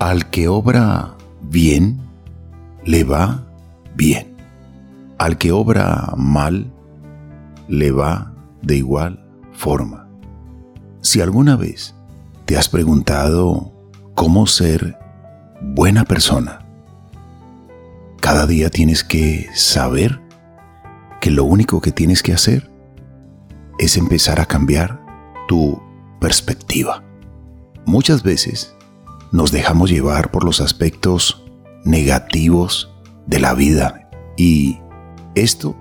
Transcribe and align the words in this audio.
Al 0.00 0.30
que 0.30 0.48
obra 0.48 1.14
bien, 1.42 2.00
le 2.86 3.04
va 3.04 3.44
bien. 3.94 4.34
Al 5.18 5.36
que 5.36 5.52
obra 5.52 6.14
mal, 6.16 6.72
le 7.68 7.92
va 7.92 8.32
de 8.62 8.78
igual 8.78 9.22
forma. 9.52 10.08
Si 11.02 11.20
alguna 11.20 11.54
vez 11.54 11.94
te 12.46 12.56
has 12.56 12.70
preguntado 12.70 13.74
cómo 14.14 14.46
ser 14.46 14.98
buena 15.60 16.06
persona, 16.06 16.60
cada 18.22 18.46
día 18.46 18.70
tienes 18.70 19.04
que 19.04 19.50
saber 19.54 20.18
que 21.20 21.30
lo 21.30 21.44
único 21.44 21.82
que 21.82 21.92
tienes 21.92 22.22
que 22.22 22.32
hacer 22.32 22.70
es 23.78 23.98
empezar 23.98 24.40
a 24.40 24.46
cambiar 24.46 24.98
tu 25.46 25.78
perspectiva. 26.20 27.04
Muchas 27.84 28.22
veces 28.22 28.74
nos 29.32 29.52
dejamos 29.52 29.90
llevar 29.90 30.30
por 30.30 30.44
los 30.44 30.60
aspectos 30.60 31.44
negativos 31.84 32.92
de 33.26 33.40
la 33.40 33.54
vida 33.54 34.08
y 34.36 34.78
esto 35.34 35.76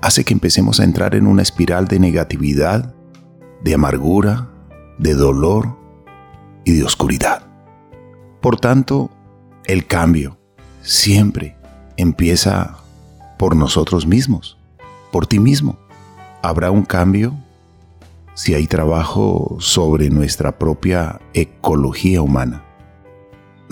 hace 0.00 0.24
que 0.24 0.34
empecemos 0.34 0.80
a 0.80 0.84
entrar 0.84 1.14
en 1.14 1.26
una 1.26 1.42
espiral 1.42 1.88
de 1.88 1.98
negatividad, 1.98 2.94
de 3.62 3.74
amargura, 3.74 4.48
de 4.98 5.14
dolor 5.14 5.76
y 6.64 6.72
de 6.72 6.84
oscuridad. 6.84 7.46
Por 8.40 8.58
tanto, 8.58 9.10
el 9.64 9.86
cambio 9.86 10.38
siempre 10.82 11.56
empieza 11.96 12.78
por 13.38 13.56
nosotros 13.56 14.06
mismos, 14.06 14.58
por 15.10 15.26
ti 15.26 15.38
mismo. 15.38 15.78
Habrá 16.42 16.70
un 16.70 16.84
cambio 16.84 17.34
si 18.34 18.54
hay 18.54 18.66
trabajo 18.66 19.56
sobre 19.60 20.10
nuestra 20.10 20.58
propia 20.58 21.20
ecología 21.34 22.22
humana, 22.22 22.64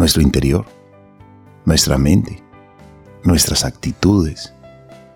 nuestro 0.01 0.21
interior, 0.23 0.67
nuestra 1.67 1.97
mente, 1.99 2.43
nuestras 3.23 3.65
actitudes. 3.67 4.55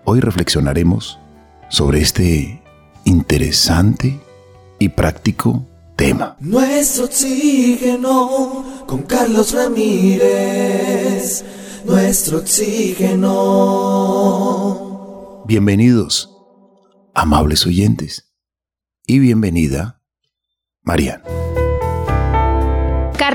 Hoy 0.03 0.19
reflexionaremos 0.19 1.19
sobre 1.69 2.01
este 2.01 2.61
interesante 3.03 4.21
y 4.77 4.89
práctico 4.89 5.65
tema. 5.95 6.37
Nuestro 6.39 7.05
oxígeno 7.05 8.83
con 8.85 9.01
Carlos 9.01 9.53
Ramírez. 9.53 11.43
Nuestro 11.83 12.37
oxígeno. 12.37 13.33
Bienvenidos, 15.47 16.29
amables 17.15 17.65
oyentes, 17.65 18.31
y 19.07 19.17
bienvenida, 19.17 19.99
Mariana. 20.83 21.23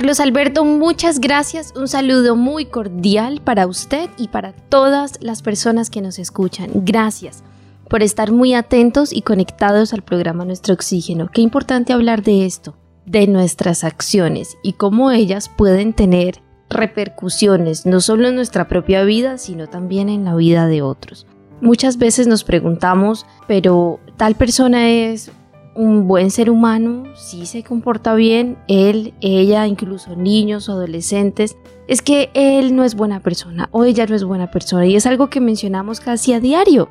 Carlos 0.00 0.20
Alberto, 0.20 0.64
muchas 0.64 1.20
gracias. 1.20 1.74
Un 1.76 1.86
saludo 1.86 2.34
muy 2.34 2.64
cordial 2.64 3.42
para 3.44 3.66
usted 3.66 4.08
y 4.16 4.28
para 4.28 4.52
todas 4.54 5.18
las 5.20 5.42
personas 5.42 5.90
que 5.90 6.00
nos 6.00 6.18
escuchan. 6.18 6.70
Gracias 6.72 7.44
por 7.86 8.02
estar 8.02 8.32
muy 8.32 8.54
atentos 8.54 9.12
y 9.12 9.20
conectados 9.20 9.92
al 9.92 10.00
programa 10.00 10.46
Nuestro 10.46 10.72
Oxígeno. 10.72 11.28
Qué 11.30 11.42
importante 11.42 11.92
hablar 11.92 12.22
de 12.22 12.46
esto, 12.46 12.78
de 13.04 13.26
nuestras 13.26 13.84
acciones 13.84 14.56
y 14.62 14.72
cómo 14.72 15.10
ellas 15.10 15.50
pueden 15.50 15.92
tener 15.92 16.40
repercusiones 16.70 17.84
no 17.84 18.00
solo 18.00 18.26
en 18.26 18.36
nuestra 18.36 18.68
propia 18.68 19.04
vida, 19.04 19.36
sino 19.36 19.66
también 19.66 20.08
en 20.08 20.24
la 20.24 20.34
vida 20.34 20.66
de 20.66 20.80
otros. 20.80 21.26
Muchas 21.60 21.98
veces 21.98 22.26
nos 22.26 22.42
preguntamos, 22.42 23.26
pero 23.46 24.00
tal 24.16 24.34
persona 24.34 24.88
es 24.88 25.30
un 25.80 26.06
buen 26.06 26.30
ser 26.30 26.50
humano, 26.50 27.04
sí 27.14 27.46
se 27.46 27.62
comporta 27.62 28.14
bien, 28.14 28.58
él, 28.68 29.14
ella, 29.20 29.66
incluso 29.66 30.16
niños 30.16 30.68
adolescentes, 30.68 31.56
es 31.88 32.02
que 32.02 32.30
él 32.34 32.76
no 32.76 32.84
es 32.84 32.94
buena 32.94 33.20
persona 33.20 33.68
o 33.72 33.84
ella 33.84 34.06
no 34.06 34.14
es 34.14 34.24
buena 34.24 34.50
persona 34.50 34.86
y 34.86 34.96
es 34.96 35.06
algo 35.06 35.30
que 35.30 35.40
mencionamos 35.40 36.00
casi 36.00 36.32
a 36.32 36.40
diario 36.40 36.88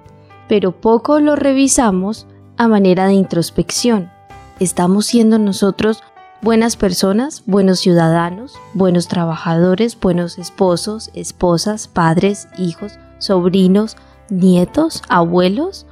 pero 0.50 0.72
poco 0.72 1.22
lo 1.22 1.38
revisamos 1.38 2.26
a 2.58 2.68
manera 2.68 3.06
de 3.06 3.14
introspección. 3.14 4.12
¿Estamos 4.60 5.06
siendo 5.06 5.38
nosotros 5.38 6.04
buenas 6.42 6.76
personas, 6.76 7.44
buenos 7.46 7.80
ciudadanos, 7.80 8.56
buenos 8.74 9.08
trabajadores, 9.08 9.98
buenos 9.98 10.40
esposos, 10.40 11.12
esposas, 11.14 11.88
padres, 11.88 12.48
hijos, 12.58 12.98
sobrinos, 13.20 13.96
nietos, 14.30 15.04
abuelos? 15.08 15.86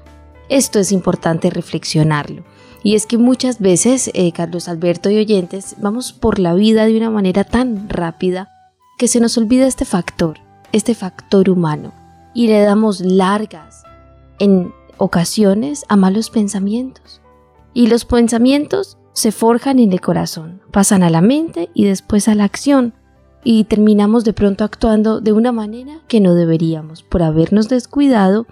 Esto 0.50 0.80
es 0.80 0.92
importante 0.92 1.52
reflexionarlo. 1.52 2.44
Y 2.84 2.96
es 2.96 3.06
que 3.06 3.18
muchas 3.18 3.60
veces, 3.60 4.12
eh, 4.14 4.32
Carlos 4.32 4.68
Alberto 4.68 5.10
y 5.10 5.18
oyentes, 5.18 5.76
vamos 5.80 6.14
por 6.14 6.40
la 6.40 6.54
vida 6.54 6.86
de 6.86 6.98
una 6.98 7.10
manera 7.10 7.44
tan 7.44 7.90
rápida 7.90 8.50
que 8.98 9.08
se 9.08 9.20
nos 9.20 9.38
olvida 9.38 9.68
este 9.68 9.86
factor, 9.86 10.40
este 10.72 10.96
factor 10.96 11.50
humano, 11.50 11.92
y 12.34 12.48
le 12.48 12.62
damos 12.62 13.02
largas, 13.02 13.84
en 14.40 14.74
ocasiones 14.98 15.86
a 15.90 15.96
malos 15.96 16.30
pensamientos. 16.30 17.22
Y 17.74 17.88
los 17.88 18.06
pensamientos 18.06 18.98
se 19.14 19.32
forjan 19.32 19.80
en 19.80 19.92
el 19.92 20.02
corazón, 20.02 20.62
pasan 20.72 21.04
a 21.04 21.10
la 21.10 21.22
mente 21.22 21.70
y 21.74 21.86
después 21.86 22.28
a 22.28 22.36
la 22.36 22.44
acción. 22.44 22.94
Y 23.44 23.64
terminamos 23.64 24.24
de 24.26 24.34
pronto 24.34 24.64
actuando 24.64 25.22
de 25.22 25.32
una 25.32 25.52
manera 25.52 26.02
que 26.08 26.20
no 26.20 26.36
deberíamos 26.36 27.04
por 27.04 27.24
habernos 27.24 27.70
descuidado 27.70 28.46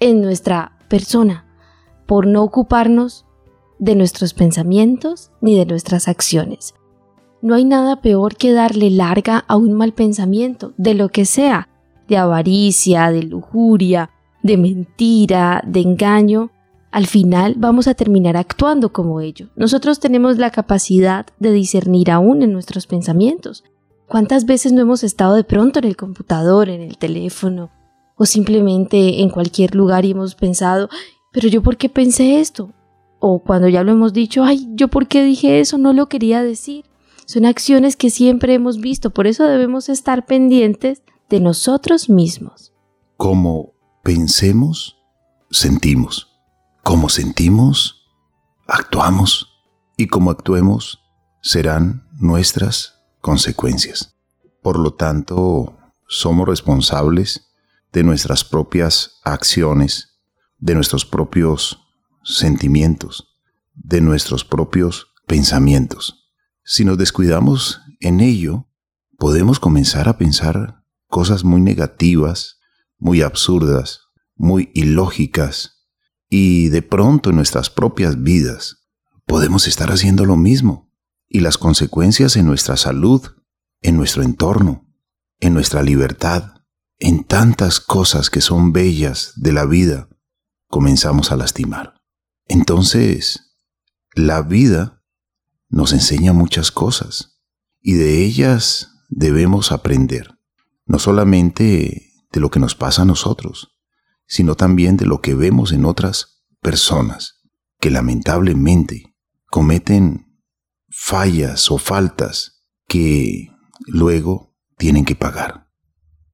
en 0.00 0.22
nuestra 0.22 0.72
persona, 0.88 1.44
por 2.06 2.26
no 2.26 2.42
ocuparnos 2.42 3.26
de 3.78 3.94
nuestros 3.94 4.34
pensamientos 4.34 5.30
ni 5.40 5.56
de 5.56 5.66
nuestras 5.66 6.08
acciones. 6.08 6.74
No 7.40 7.54
hay 7.54 7.64
nada 7.64 8.00
peor 8.00 8.36
que 8.36 8.52
darle 8.52 8.90
larga 8.90 9.44
a 9.46 9.56
un 9.56 9.72
mal 9.72 9.92
pensamiento, 9.92 10.72
de 10.76 10.94
lo 10.94 11.08
que 11.08 11.24
sea, 11.24 11.68
de 12.08 12.16
avaricia, 12.16 13.10
de 13.12 13.22
lujuria, 13.22 14.10
de 14.42 14.56
mentira, 14.56 15.62
de 15.66 15.80
engaño, 15.80 16.50
al 16.90 17.06
final 17.06 17.54
vamos 17.58 17.86
a 17.86 17.94
terminar 17.94 18.36
actuando 18.36 18.92
como 18.92 19.20
ello. 19.20 19.48
Nosotros 19.56 20.00
tenemos 20.00 20.38
la 20.38 20.50
capacidad 20.50 21.26
de 21.38 21.52
discernir 21.52 22.10
aún 22.10 22.42
en 22.42 22.52
nuestros 22.52 22.86
pensamientos. 22.86 23.64
¿Cuántas 24.08 24.46
veces 24.46 24.72
no 24.72 24.80
hemos 24.80 25.04
estado 25.04 25.34
de 25.34 25.44
pronto 25.44 25.78
en 25.78 25.84
el 25.84 25.96
computador, 25.96 26.70
en 26.70 26.80
el 26.80 26.96
teléfono 26.96 27.70
o 28.16 28.24
simplemente 28.24 29.20
en 29.20 29.28
cualquier 29.28 29.74
lugar 29.74 30.06
y 30.06 30.12
hemos 30.12 30.34
pensado, 30.34 30.88
pero 31.30 31.48
yo 31.48 31.62
por 31.62 31.76
qué 31.76 31.90
pensé 31.90 32.40
esto? 32.40 32.72
O 33.20 33.40
cuando 33.40 33.68
ya 33.68 33.82
lo 33.82 33.92
hemos 33.92 34.12
dicho, 34.12 34.44
ay, 34.44 34.68
yo 34.74 34.88
por 34.88 35.08
qué 35.08 35.24
dije 35.24 35.60
eso, 35.60 35.78
no 35.78 35.92
lo 35.92 36.08
quería 36.08 36.42
decir. 36.42 36.84
Son 37.26 37.44
acciones 37.44 37.96
que 37.96 38.10
siempre 38.10 38.54
hemos 38.54 38.78
visto, 38.78 39.10
por 39.10 39.26
eso 39.26 39.44
debemos 39.44 39.88
estar 39.88 40.24
pendientes 40.24 41.02
de 41.28 41.40
nosotros 41.40 42.08
mismos. 42.08 42.72
Como 43.16 43.74
pensemos, 44.02 44.96
sentimos. 45.50 46.40
Como 46.82 47.08
sentimos, 47.08 48.08
actuamos. 48.66 49.48
Y 49.96 50.06
como 50.06 50.30
actuemos, 50.30 51.00
serán 51.42 52.06
nuestras 52.18 53.00
consecuencias. 53.20 54.16
Por 54.62 54.78
lo 54.78 54.94
tanto, 54.94 55.76
somos 56.06 56.48
responsables 56.48 57.48
de 57.92 58.04
nuestras 58.04 58.44
propias 58.44 59.20
acciones, 59.24 60.18
de 60.58 60.74
nuestros 60.74 61.04
propios 61.04 61.87
sentimientos, 62.36 63.38
de 63.74 64.00
nuestros 64.00 64.44
propios 64.44 65.08
pensamientos. 65.26 66.30
Si 66.64 66.84
nos 66.84 66.98
descuidamos 66.98 67.80
en 68.00 68.20
ello, 68.20 68.68
podemos 69.18 69.60
comenzar 69.60 70.08
a 70.08 70.18
pensar 70.18 70.84
cosas 71.08 71.44
muy 71.44 71.60
negativas 71.60 72.58
muy 72.98 73.22
absurdas, 73.22 74.00
muy 74.34 74.70
ilógicas, 74.74 75.86
y 76.28 76.68
de 76.68 76.82
pronto 76.82 77.30
en 77.30 77.36
nuestras 77.36 77.70
propias 77.70 78.22
vidas 78.22 78.88
podemos 79.24 79.66
estar 79.66 79.90
haciendo 79.90 80.24
lo 80.24 80.36
mismo, 80.36 80.92
y 81.28 81.40
las 81.40 81.58
consecuencias 81.58 82.36
en 82.36 82.46
nuestra 82.46 82.76
salud, 82.76 83.22
en 83.82 83.96
nuestro 83.96 84.22
entorno, 84.22 84.86
en 85.40 85.54
nuestra 85.54 85.82
libertad, 85.82 86.54
en 86.98 87.24
tantas 87.24 87.80
cosas 87.80 88.30
que 88.30 88.40
son 88.40 88.72
bellas 88.72 89.32
de 89.36 89.52
la 89.52 89.64
vida, 89.64 90.08
comenzamos 90.66 91.30
a 91.30 91.36
lastimar. 91.36 91.97
Entonces, 92.48 93.54
la 94.14 94.42
vida 94.42 95.04
nos 95.68 95.92
enseña 95.92 96.32
muchas 96.32 96.72
cosas, 96.72 97.40
y 97.80 97.92
de 97.92 98.24
ellas 98.24 98.90
debemos 99.08 99.70
aprender, 99.70 100.38
no 100.86 100.98
solamente 100.98 102.12
de 102.32 102.40
lo 102.40 102.50
que 102.50 102.60
nos 102.60 102.74
pasa 102.74 103.02
a 103.02 103.04
nosotros, 103.06 103.78
sino 104.26 104.56
también 104.56 104.96
de 104.96 105.06
lo 105.06 105.20
que 105.20 105.34
vemos 105.34 105.72
en 105.72 105.84
otras 105.84 106.42
personas 106.60 107.40
que 107.80 107.90
lamentablemente 107.90 109.14
cometen 109.46 110.42
fallas 110.88 111.70
o 111.70 111.78
faltas 111.78 112.64
que 112.86 113.50
luego 113.86 114.56
tienen 114.76 115.04
que 115.04 115.14
pagar. 115.14 115.68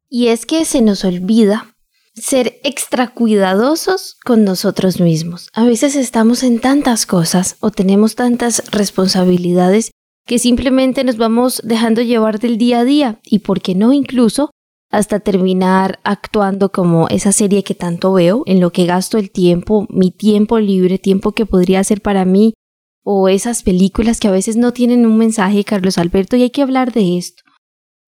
Y 0.09 0.29
es 0.29 0.47
que 0.47 0.65
se 0.65 0.81
nos 0.81 1.05
olvida 1.05 1.74
ser 2.15 2.61
extra 2.63 3.09
cuidadosos 3.09 4.17
con 4.25 4.45
nosotros 4.45 5.01
mismos. 5.01 5.49
A 5.53 5.65
veces 5.65 5.97
estamos 5.97 6.43
en 6.43 6.61
tantas 6.61 7.07
cosas 7.07 7.57
o 7.61 7.71
tenemos 7.71 8.15
tantas 8.15 8.71
responsabilidades 8.71 9.91
que 10.27 10.39
simplemente 10.39 11.05
nos 11.05 11.17
vamos 11.17 11.61
dejando 11.65 12.03
llevar 12.03 12.39
del 12.39 12.57
día 12.57 12.81
a 12.81 12.85
día 12.85 13.21
y, 13.25 13.41
por 13.41 13.61
qué 13.61 13.75
no, 13.75 13.93
incluso 13.93 14.51
hasta 14.91 15.19
terminar 15.21 15.99
actuando 16.05 16.71
como 16.71 17.09
esa 17.09 17.33
serie 17.33 17.65
que 17.65 17.75
tanto 17.75 18.13
veo, 18.13 18.45
en 18.47 18.61
lo 18.61 18.71
que 18.71 18.87
gasto 18.87 19.19
el 19.19 19.31
tiempo, 19.31 19.87
mi 19.91 20.13
tiempo 20.13 20.61
libre, 20.61 20.99
tiempo 20.99 21.33
que 21.33 21.47
podría 21.47 21.83
ser 21.83 22.01
para 22.01 22.25
mí, 22.25 22.55
o 23.03 23.29
esas 23.29 23.65
películas 23.65 24.21
que 24.21 24.29
a 24.29 24.31
veces 24.31 24.57
no 24.57 24.73
tienen 24.73 25.05
un 25.05 25.19
mensaje, 25.19 25.65
Carlos 25.65 25.99
Alberto, 25.99 26.37
y 26.37 26.43
hay 26.43 26.51
que 26.51 26.63
hablar 26.63 26.93
de 26.93 27.19
esto, 27.19 27.43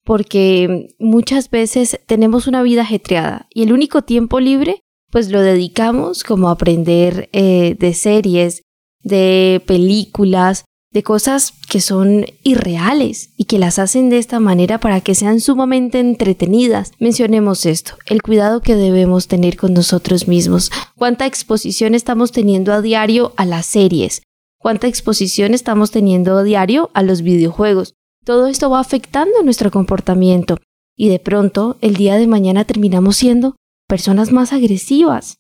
porque 0.06 0.94
muchas 1.00 1.50
veces 1.50 2.00
tenemos 2.06 2.47
una 2.47 2.62
vida 2.62 2.82
ajetreada 2.82 3.49
y 3.53 3.64
el 3.64 3.73
único 3.73 4.03
tiempo 4.03 4.38
libre, 4.38 4.85
pues 5.11 5.31
lo 5.31 5.41
dedicamos 5.43 6.23
como 6.23 6.49
a 6.49 6.53
aprender 6.53 7.29
eh, 7.32 7.75
de 7.81 7.93
series, 7.93 8.62
de 9.03 9.61
películas, 9.67 10.64
de 10.93 11.03
cosas 11.03 11.55
que 11.69 11.81
son 11.81 12.25
irreales 12.44 13.31
y 13.37 13.47
que 13.47 13.58
las 13.58 13.81
hacen 13.81 14.08
de 14.08 14.19
esta 14.19 14.38
manera 14.38 14.79
para 14.79 15.00
que 15.00 15.17
sean 15.17 15.41
sumamente 15.41 15.99
entretenidas. 15.99 16.93
Mencionemos 17.00 17.67
esto, 17.67 17.94
el 18.06 18.23
cuidado 18.23 18.61
que 18.61 18.76
debemos 18.76 19.26
tener 19.26 19.56
con 19.56 19.75
nosotros 19.75 20.29
mismos, 20.29 20.70
cuánta 20.94 21.26
exposición 21.26 21.97
estamos 21.97 22.31
teniendo 22.31 22.73
a 22.73 22.81
diario 22.81 23.32
a 23.37 23.44
las 23.44 23.67
series, 23.67 24.23
cuánta 24.56 24.87
exposición 24.87 25.52
estamos 25.52 25.91
teniendo 25.91 26.38
a 26.38 26.44
diario 26.44 26.91
a 26.94 27.02
los 27.02 27.23
videojuegos. 27.23 27.94
Todo 28.26 28.49
esto 28.49 28.69
va 28.69 28.81
afectando 28.81 29.40
nuestro 29.44 29.70
comportamiento. 29.70 30.58
Y 30.96 31.11
de 31.11 31.20
pronto 31.20 31.78
el 31.81 31.94
día 31.94 32.17
de 32.17 32.26
mañana 32.26 32.64
terminamos 32.64 33.19
siendo 33.19 33.55
personas 33.87 34.32
más 34.32 34.52
agresivas. 34.52 35.38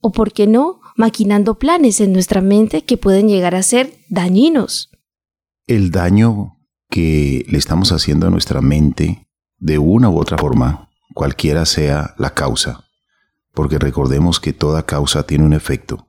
O, 0.00 0.12
por 0.12 0.32
qué 0.32 0.46
no, 0.46 0.80
maquinando 0.96 1.58
planes 1.58 2.00
en 2.00 2.12
nuestra 2.12 2.40
mente 2.40 2.82
que 2.82 2.96
pueden 2.96 3.28
llegar 3.28 3.56
a 3.56 3.64
ser 3.64 3.92
dañinos. 4.08 4.92
El 5.66 5.90
daño 5.90 6.60
que 6.88 7.44
le 7.48 7.58
estamos 7.58 7.90
haciendo 7.90 8.28
a 8.28 8.30
nuestra 8.30 8.60
mente, 8.60 9.26
de 9.58 9.78
una 9.78 10.08
u 10.08 10.20
otra 10.20 10.38
forma, 10.38 10.90
cualquiera 11.14 11.66
sea 11.66 12.14
la 12.18 12.34
causa, 12.34 12.84
porque 13.52 13.80
recordemos 13.80 14.38
que 14.38 14.52
toda 14.52 14.86
causa 14.86 15.26
tiene 15.26 15.44
un 15.44 15.54
efecto, 15.54 16.06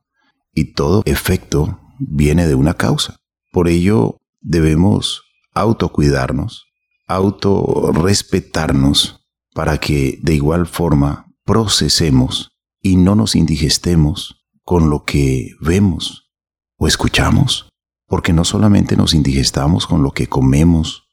y 0.54 0.74
todo 0.74 1.02
efecto 1.06 1.80
viene 1.98 2.48
de 2.48 2.54
una 2.54 2.76
causa. 2.76 3.18
Por 3.52 3.68
ello, 3.68 4.18
debemos 4.42 5.24
autocuidarnos, 5.60 6.68
autorrespetarnos, 7.08 9.28
para 9.54 9.78
que 9.78 10.20
de 10.22 10.36
igual 10.36 10.68
forma 10.68 11.26
procesemos 11.44 12.52
y 12.82 12.96
no 12.96 13.16
nos 13.16 13.36
indigestemos 13.36 14.48
con 14.64 14.90
lo 14.90 15.04
que 15.04 15.52
vemos 15.60 16.32
o 16.78 16.88
escuchamos 16.88 17.70
porque 18.10 18.34
no 18.34 18.44
solamente 18.44 18.98
nos 18.98 19.14
indigestamos 19.14 19.86
con 19.86 20.02
lo 20.02 20.12
que 20.12 20.28
comemos, 20.28 21.08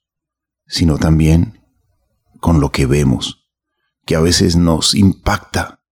sino 0.66 0.96
también 0.96 1.62
con 2.40 2.58
lo 2.58 2.72
que 2.72 2.87
vemos, 2.87 3.46
que 4.06 4.16
a 4.16 4.20
veces 4.20 4.56
nos 4.56 4.94
impacta 4.94 5.82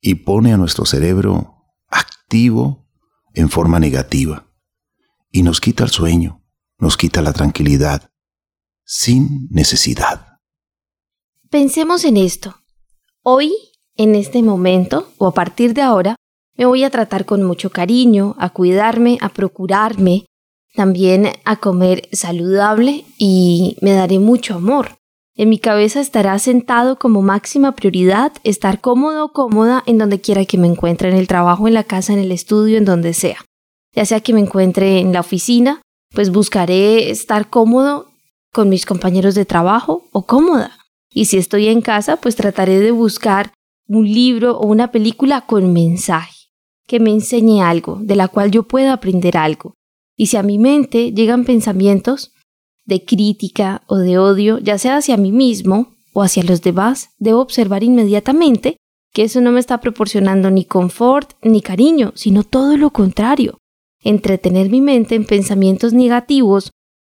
y 0.00 0.14
pone 0.14 0.52
a 0.52 0.56
nuestro 0.56 0.86
cerebro 0.86 1.64
activo 1.88 2.88
en 3.34 3.50
forma 3.50 3.80
negativa 3.80 4.46
y 5.32 5.42
nos 5.42 5.60
quita 5.60 5.82
el 5.82 5.90
sueño, 5.90 6.41
nos 6.82 6.96
quita 6.96 7.22
la 7.22 7.32
tranquilidad, 7.32 8.10
sin 8.84 9.46
necesidad. 9.50 10.38
Pensemos 11.48 12.04
en 12.04 12.16
esto. 12.16 12.56
Hoy, 13.22 13.54
en 13.96 14.16
este 14.16 14.42
momento, 14.42 15.12
o 15.16 15.28
a 15.28 15.32
partir 15.32 15.74
de 15.74 15.82
ahora, 15.82 16.16
me 16.56 16.66
voy 16.66 16.82
a 16.82 16.90
tratar 16.90 17.24
con 17.24 17.44
mucho 17.44 17.70
cariño, 17.70 18.34
a 18.36 18.50
cuidarme, 18.50 19.16
a 19.20 19.28
procurarme, 19.28 20.26
también 20.74 21.28
a 21.44 21.54
comer 21.54 22.08
saludable 22.10 23.04
y 23.16 23.76
me 23.80 23.92
daré 23.92 24.18
mucho 24.18 24.54
amor. 24.54 24.96
En 25.36 25.50
mi 25.50 25.60
cabeza 25.60 26.00
estará 26.00 26.36
sentado 26.40 26.98
como 26.98 27.22
máxima 27.22 27.76
prioridad 27.76 28.32
estar 28.42 28.80
cómodo 28.80 29.26
o 29.26 29.32
cómoda 29.32 29.84
en 29.86 29.98
donde 29.98 30.20
quiera 30.20 30.44
que 30.46 30.58
me 30.58 30.66
encuentre, 30.66 31.10
en 31.10 31.16
el 31.16 31.28
trabajo, 31.28 31.68
en 31.68 31.74
la 31.74 31.84
casa, 31.84 32.12
en 32.12 32.18
el 32.18 32.32
estudio, 32.32 32.76
en 32.76 32.84
donde 32.84 33.14
sea. 33.14 33.38
Ya 33.94 34.04
sea 34.04 34.20
que 34.20 34.34
me 34.34 34.40
encuentre 34.40 34.98
en 34.98 35.12
la 35.12 35.20
oficina, 35.20 35.80
pues 36.14 36.30
buscaré 36.30 37.10
estar 37.10 37.48
cómodo 37.48 38.10
con 38.52 38.68
mis 38.68 38.86
compañeros 38.86 39.34
de 39.34 39.44
trabajo 39.44 40.08
o 40.12 40.26
cómoda. 40.26 40.78
Y 41.10 41.26
si 41.26 41.38
estoy 41.38 41.68
en 41.68 41.80
casa, 41.80 42.16
pues 42.16 42.36
trataré 42.36 42.80
de 42.80 42.90
buscar 42.90 43.52
un 43.86 44.10
libro 44.10 44.58
o 44.58 44.66
una 44.66 44.90
película 44.92 45.42
con 45.42 45.72
mensaje 45.72 46.34
que 46.86 47.00
me 47.00 47.10
enseñe 47.10 47.62
algo, 47.62 47.98
de 48.00 48.16
la 48.16 48.28
cual 48.28 48.50
yo 48.50 48.64
pueda 48.64 48.92
aprender 48.92 49.36
algo. 49.36 49.74
Y 50.16 50.26
si 50.26 50.36
a 50.36 50.42
mi 50.42 50.58
mente 50.58 51.12
llegan 51.12 51.44
pensamientos 51.44 52.32
de 52.84 53.04
crítica 53.04 53.82
o 53.86 53.96
de 53.96 54.18
odio, 54.18 54.58
ya 54.58 54.78
sea 54.78 54.98
hacia 54.98 55.16
mí 55.16 55.32
mismo 55.32 55.94
o 56.12 56.22
hacia 56.22 56.42
los 56.42 56.62
demás, 56.62 57.10
debo 57.18 57.40
observar 57.40 57.82
inmediatamente 57.82 58.76
que 59.12 59.24
eso 59.24 59.40
no 59.40 59.52
me 59.52 59.60
está 59.60 59.80
proporcionando 59.80 60.50
ni 60.50 60.64
confort 60.64 61.32
ni 61.42 61.60
cariño, 61.60 62.12
sino 62.14 62.44
todo 62.44 62.76
lo 62.76 62.90
contrario. 62.90 63.58
Entretener 64.02 64.68
mi 64.68 64.80
mente 64.80 65.14
en 65.14 65.24
pensamientos 65.24 65.92
negativos 65.92 66.70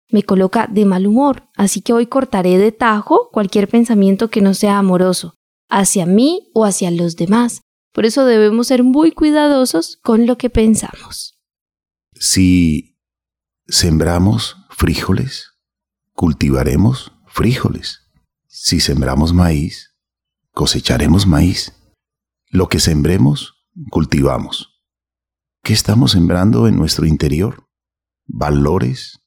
me 0.10 0.24
coloca 0.24 0.68
de 0.68 0.86
mal 0.86 1.08
humor, 1.08 1.44
así 1.56 1.82
que 1.82 1.94
hoy 1.94 2.06
cortaré 2.06 2.58
de 2.58 2.72
tajo 2.72 3.30
cualquier 3.32 3.70
pensamiento 3.70 4.30
que 4.30 4.42
no 4.42 4.54
sea 4.54 4.78
amoroso, 4.78 5.36
hacia 5.70 6.06
mí 6.06 6.50
o 6.54 6.66
hacia 6.66 6.92
los 6.92 7.16
demás, 7.16 7.62
por 7.94 8.06
eso 8.06 8.26
debemos 8.26 8.68
ser 8.68 8.84
muy 8.84 9.12
cuidadosos 9.12 9.98
con 10.04 10.26
lo 10.26 10.38
que 10.38 10.50
pensamos. 10.50 11.40
Si 12.14 12.98
sembramos 13.68 14.58
frijoles, 14.70 15.52
cultivaremos 16.14 17.14
frijoles. 17.28 18.02
Si 18.48 18.80
sembramos 18.80 19.34
maíz, 19.34 19.96
cosecharemos 20.52 21.26
maíz. 21.26 21.74
Lo 22.48 22.68
que 22.68 22.80
sembremos, 22.80 23.66
cultivamos. 23.90 24.71
¿Qué 25.64 25.74
estamos 25.74 26.14
sembrando 26.14 26.68
en 26.68 26.76
nuestro 26.76 27.06
interior? 27.06 27.68
¿Valores 28.26 29.22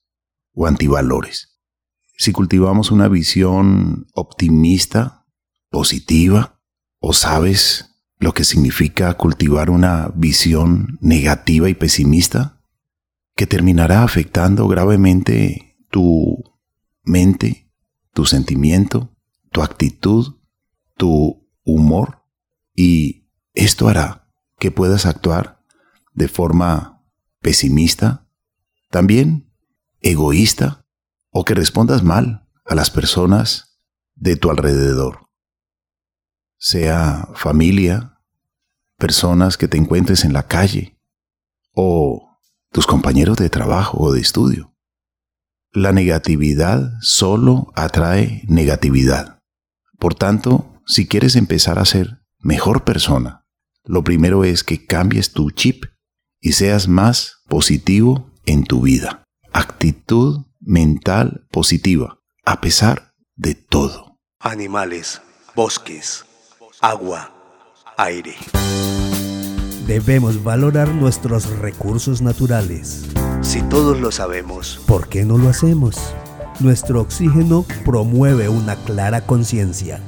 o 0.53 0.67
antivalores? 0.67 1.61
Si 2.17 2.33
cultivamos 2.33 2.91
una 2.91 3.07
visión 3.07 4.07
optimista, 4.13 5.25
positiva, 5.69 6.59
o 6.99 7.13
sabes 7.13 7.95
lo 8.19 8.33
que 8.33 8.43
significa 8.43 9.13
cultivar 9.13 9.69
una 9.69 10.11
visión 10.13 10.97
negativa 10.99 11.69
y 11.69 11.73
pesimista 11.73 12.61
que 13.35 13.47
terminará 13.47 14.03
afectando 14.03 14.67
gravemente 14.67 15.77
tu 15.89 16.43
mente, 17.03 17.71
tu 18.13 18.25
sentimiento, 18.25 19.15
tu 19.51 19.61
actitud, 19.61 20.35
tu 20.97 21.47
humor 21.63 22.25
y 22.73 23.29
esto 23.53 23.87
hará 23.87 24.27
que 24.59 24.69
puedas 24.69 25.05
actuar 25.05 25.54
de 26.15 26.27
forma 26.27 27.03
pesimista, 27.41 28.27
también 28.89 29.53
egoísta 30.01 30.85
o 31.29 31.45
que 31.45 31.53
respondas 31.53 32.03
mal 32.03 32.47
a 32.65 32.73
las 32.73 32.89
personas 32.89 33.79
de 34.15 34.35
tu 34.35 34.49
alrededor 34.49 35.25
sea 36.57 37.29
familia, 37.35 38.17
personas 38.97 39.55
que 39.55 39.67
te 39.67 39.77
encuentres 39.77 40.25
en 40.25 40.33
la 40.33 40.47
calle 40.47 40.99
o 41.73 42.39
tus 42.71 42.87
compañeros 42.87 43.37
de 43.37 43.49
trabajo 43.49 43.99
o 43.99 44.11
de 44.11 44.19
estudio. 44.19 44.73
La 45.71 45.91
negatividad 45.91 46.93
solo 47.01 47.71
atrae 47.75 48.43
negatividad. 48.47 49.43
Por 49.99 50.15
tanto, 50.15 50.81
si 50.87 51.07
quieres 51.07 51.35
empezar 51.35 51.77
a 51.77 51.85
ser 51.85 52.21
mejor 52.39 52.83
persona, 52.83 53.45
lo 53.83 54.03
primero 54.03 54.43
es 54.43 54.63
que 54.63 54.85
cambies 54.85 55.33
tu 55.33 55.51
chip 55.51 55.85
y 56.45 56.51
seas 56.51 56.87
más 56.87 57.41
positivo 57.47 58.29
en 58.45 58.65
tu 58.65 58.81
vida. 58.81 59.23
Actitud 59.51 60.45
mental 60.59 61.47
positiva, 61.49 62.19
a 62.45 62.61
pesar 62.61 63.13
de 63.35 63.55
todo. 63.55 64.19
Animales, 64.39 65.23
bosques, 65.55 66.23
agua, 66.81 67.33
aire. 67.97 68.35
Debemos 69.87 70.43
valorar 70.43 70.89
nuestros 70.89 71.49
recursos 71.57 72.21
naturales. 72.21 73.07
Si 73.41 73.63
todos 73.63 73.99
lo 73.99 74.11
sabemos, 74.11 74.79
¿por 74.85 75.09
qué 75.09 75.25
no 75.25 75.39
lo 75.39 75.49
hacemos? 75.49 75.97
Nuestro 76.59 77.01
oxígeno 77.01 77.65
promueve 77.83 78.49
una 78.49 78.75
clara 78.75 79.21
conciencia. 79.25 79.99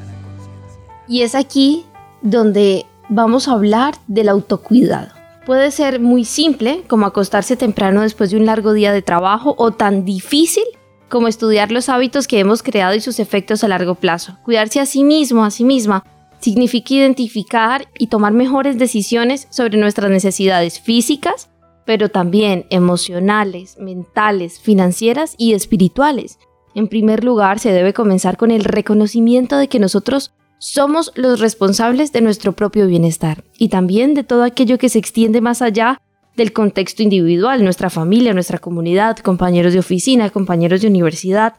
Y 1.08 1.24
es 1.24 1.34
aquí 1.34 1.88
donde 2.22 2.86
vamos 3.10 3.48
a 3.48 3.54
hablar 3.54 3.96
del 4.06 4.30
autocuidado. 4.30 5.17
Puede 5.48 5.72
ser 5.72 6.02
muy 6.02 6.26
simple, 6.26 6.84
como 6.90 7.06
acostarse 7.06 7.56
temprano 7.56 8.02
después 8.02 8.32
de 8.32 8.36
un 8.36 8.46
largo 8.46 8.74
día 8.74 8.92
de 8.92 9.02
trabajo, 9.02 9.56
o 9.58 9.72
tan 9.72 10.04
difícil 10.04 10.66
como 11.08 11.30
estudiar 11.30 11.72
los 11.72 11.88
hábitos 11.88 12.28
que 12.28 12.40
hemos 12.40 12.62
creado 12.62 12.96
y 12.96 13.00
sus 13.00 13.18
efectos 13.18 13.64
a 13.64 13.70
largo 13.70 13.96
plazo. 13.96 14.38
Cuidarse 14.44 14.82
a 14.82 14.86
sí 14.86 15.06
mismo, 15.06 15.46
a 15.46 15.52
sí 15.52 15.64
misma, 15.64 16.04
significa 16.42 16.96
identificar 16.96 17.88
y 17.98 18.08
tomar 18.08 18.34
mejores 18.34 18.78
decisiones 18.78 19.48
sobre 19.50 19.78
nuestras 19.78 20.12
necesidades 20.12 20.82
físicas, 20.82 21.50
pero 21.86 22.10
también 22.10 22.66
emocionales, 22.70 23.78
mentales, 23.80 24.60
financieras 24.60 25.34
y 25.38 25.54
espirituales. 25.54 26.40
En 26.76 26.90
primer 26.90 27.24
lugar, 27.24 27.60
se 27.60 27.72
debe 27.72 27.94
comenzar 27.94 28.36
con 28.36 28.52
el 28.52 28.66
reconocimiento 28.66 29.58
de 29.58 29.70
que 29.70 29.80
nosotros 29.80 30.34
somos 30.60 31.12
los 31.16 31.40
responsables 31.40 32.12
de 32.12 32.22
nuestro 32.22 32.54
propio 32.54 32.88
bienestar 32.88 33.44
y 33.58 33.70
también 33.70 34.14
de 34.14 34.24
todo 34.24 34.44
aquello 34.44 34.78
que 34.78 34.90
se 34.90 35.00
extiende 35.00 35.42
más 35.42 35.62
allá 35.62 36.02
del 36.36 36.54
contexto 36.54 37.04
individual, 37.04 37.64
nuestra 37.64 37.90
familia, 37.90 38.34
nuestra 38.34 38.60
comunidad, 38.60 39.18
compañeros 39.18 39.74
de 39.74 39.80
oficina, 39.80 40.30
compañeros 40.30 40.82
de 40.82 40.88
universidad. 40.88 41.56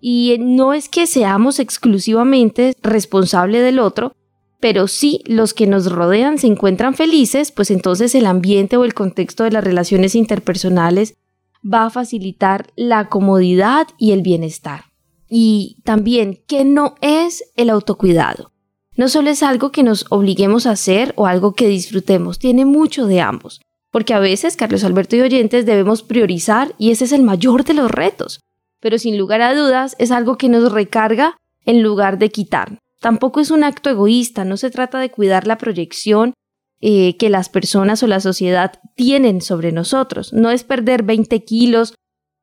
Y 0.00 0.36
no 0.38 0.72
es 0.74 0.88
que 0.88 1.06
seamos 1.06 1.58
exclusivamente 1.58 2.76
responsables 2.82 3.62
del 3.62 3.78
otro, 3.78 4.12
pero 4.60 4.88
si 4.88 5.22
los 5.26 5.54
que 5.54 5.66
nos 5.66 5.90
rodean 5.90 6.38
se 6.38 6.46
encuentran 6.46 6.94
felices, 6.94 7.50
pues 7.50 7.70
entonces 7.70 8.14
el 8.14 8.26
ambiente 8.26 8.76
o 8.76 8.84
el 8.84 8.94
contexto 8.94 9.44
de 9.44 9.52
las 9.52 9.64
relaciones 9.64 10.14
interpersonales 10.14 11.16
va 11.64 11.86
a 11.86 11.90
facilitar 11.90 12.66
la 12.76 13.08
comodidad 13.08 13.88
y 13.98 14.12
el 14.12 14.22
bienestar. 14.22 14.89
Y 15.30 15.76
también, 15.84 16.42
¿qué 16.48 16.64
no 16.64 16.96
es 17.00 17.44
el 17.56 17.70
autocuidado? 17.70 18.50
No 18.96 19.08
solo 19.08 19.30
es 19.30 19.42
algo 19.44 19.70
que 19.70 19.84
nos 19.84 20.04
obliguemos 20.10 20.66
a 20.66 20.72
hacer 20.72 21.14
o 21.16 21.26
algo 21.26 21.54
que 21.54 21.68
disfrutemos, 21.68 22.38
tiene 22.38 22.64
mucho 22.64 23.06
de 23.06 23.20
ambos. 23.20 23.60
Porque 23.92 24.12
a 24.12 24.18
veces, 24.18 24.56
Carlos 24.56 24.84
Alberto 24.84 25.16
y 25.16 25.20
oyentes, 25.20 25.64
debemos 25.66 26.02
priorizar 26.02 26.74
y 26.78 26.90
ese 26.90 27.04
es 27.04 27.12
el 27.12 27.22
mayor 27.22 27.64
de 27.64 27.74
los 27.74 27.90
retos. 27.90 28.40
Pero 28.80 28.98
sin 28.98 29.16
lugar 29.16 29.40
a 29.40 29.54
dudas 29.54 29.96
es 29.98 30.10
algo 30.10 30.36
que 30.36 30.48
nos 30.48 30.72
recarga 30.72 31.36
en 31.64 31.82
lugar 31.82 32.18
de 32.18 32.30
quitar. 32.30 32.78
Tampoco 33.00 33.40
es 33.40 33.50
un 33.50 33.64
acto 33.64 33.88
egoísta, 33.88 34.44
no 34.44 34.56
se 34.56 34.70
trata 34.70 34.98
de 34.98 35.10
cuidar 35.10 35.46
la 35.46 35.58
proyección 35.58 36.34
eh, 36.80 37.16
que 37.16 37.30
las 37.30 37.48
personas 37.48 38.02
o 38.02 38.06
la 38.06 38.20
sociedad 38.20 38.80
tienen 38.96 39.40
sobre 39.40 39.70
nosotros. 39.70 40.32
No 40.32 40.50
es 40.50 40.64
perder 40.64 41.02
20 41.02 41.44
kilos, 41.44 41.94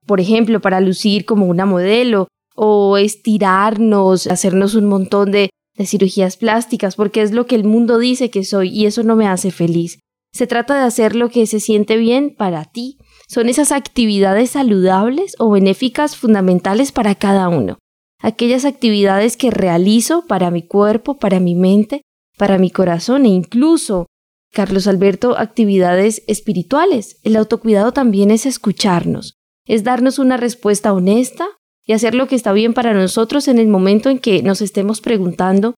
por 0.05 0.19
ejemplo, 0.21 0.61
para 0.61 0.79
lucir 0.79 1.25
como 1.25 1.47
una 1.47 1.65
modelo, 1.65 2.27
o 2.57 2.97
estirarnos, 2.97 4.27
hacernos 4.27 4.73
un 4.75 4.85
montón 4.85 5.31
de 5.31 5.51
cirugías 5.85 6.37
plásticas, 6.37 6.95
porque 6.95 7.21
es 7.21 7.31
lo 7.31 7.45
que 7.45 7.55
el 7.55 7.63
mundo 7.63 7.99
dice 7.99 8.31
que 8.31 8.43
soy 8.43 8.69
y 8.69 8.87
eso 8.87 9.03
no 9.03 9.15
me 9.15 9.27
hace 9.27 9.51
feliz. 9.51 9.99
Se 10.33 10.47
trata 10.47 10.75
de 10.75 10.81
hacer 10.81 11.15
lo 11.15 11.29
que 11.29 11.45
se 11.45 11.59
siente 11.59 11.97
bien 11.97 12.35
para 12.35 12.65
ti. 12.65 12.97
Son 13.27 13.47
esas 13.47 13.71
actividades 13.71 14.51
saludables 14.51 15.35
o 15.39 15.51
benéficas 15.51 16.17
fundamentales 16.17 16.91
para 16.91 17.15
cada 17.15 17.47
uno. 17.47 17.77
Aquellas 18.19 18.65
actividades 18.65 19.37
que 19.37 19.51
realizo 19.51 20.25
para 20.27 20.49
mi 20.49 20.63
cuerpo, 20.63 21.17
para 21.19 21.39
mi 21.39 21.53
mente, 21.53 22.01
para 22.37 22.57
mi 22.57 22.71
corazón 22.71 23.25
e 23.25 23.29
incluso, 23.29 24.07
Carlos 24.51 24.87
Alberto, 24.87 25.37
actividades 25.37 26.23
espirituales. 26.27 27.19
El 27.23 27.35
autocuidado 27.35 27.91
también 27.91 28.31
es 28.31 28.47
escucharnos, 28.47 29.33
es 29.67 29.83
darnos 29.83 30.17
una 30.17 30.37
respuesta 30.37 30.93
honesta 30.93 31.47
y 31.87 31.93
hacer 31.93 32.13
lo 32.13 32.27
que 32.27 32.35
está 32.35 32.51
bien 32.51 32.73
para 32.73 32.93
nosotros 32.93 33.47
en 33.47 33.57
el 33.57 33.69
momento 33.69 34.09
en 34.09 34.19
que 34.19 34.43
nos 34.43 34.61
estemos 34.61 35.01
preguntando 35.01 35.73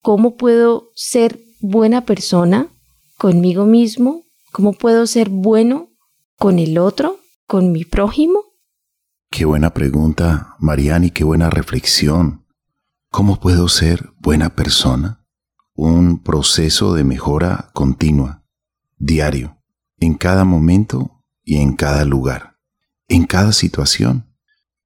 cómo 0.00 0.36
puedo 0.36 0.92
ser 0.94 1.40
buena 1.60 2.06
persona 2.06 2.68
conmigo 3.18 3.66
mismo? 3.66 4.24
¿Cómo 4.52 4.72
puedo 4.72 5.06
ser 5.06 5.28
bueno 5.28 5.90
con 6.38 6.60
el 6.60 6.78
otro, 6.78 7.18
con 7.46 7.72
mi 7.72 7.84
prójimo? 7.84 8.44
Qué 9.30 9.44
buena 9.44 9.74
pregunta, 9.74 10.54
Mariani, 10.60 11.10
qué 11.10 11.24
buena 11.24 11.50
reflexión. 11.50 12.46
¿Cómo 13.10 13.40
puedo 13.40 13.68
ser 13.68 14.10
buena 14.20 14.54
persona? 14.54 15.26
Un 15.74 16.22
proceso 16.22 16.94
de 16.94 17.02
mejora 17.02 17.70
continua, 17.74 18.44
diario, 18.96 19.58
en 19.98 20.14
cada 20.14 20.44
momento 20.44 21.24
y 21.42 21.56
en 21.56 21.74
cada 21.74 22.04
lugar, 22.04 22.58
en 23.08 23.26
cada 23.26 23.52
situación. 23.52 24.27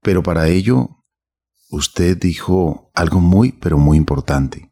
Pero 0.03 0.21
para 0.21 0.47
ello, 0.47 1.03
usted 1.69 2.17
dijo 2.17 2.91
algo 2.93 3.19
muy, 3.19 3.51
pero 3.51 3.77
muy 3.77 3.97
importante. 3.97 4.71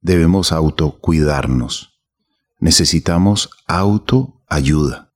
Debemos 0.00 0.52
autocuidarnos 0.52 1.98
necesitamos 2.58 3.50
autoayuda. 3.66 5.12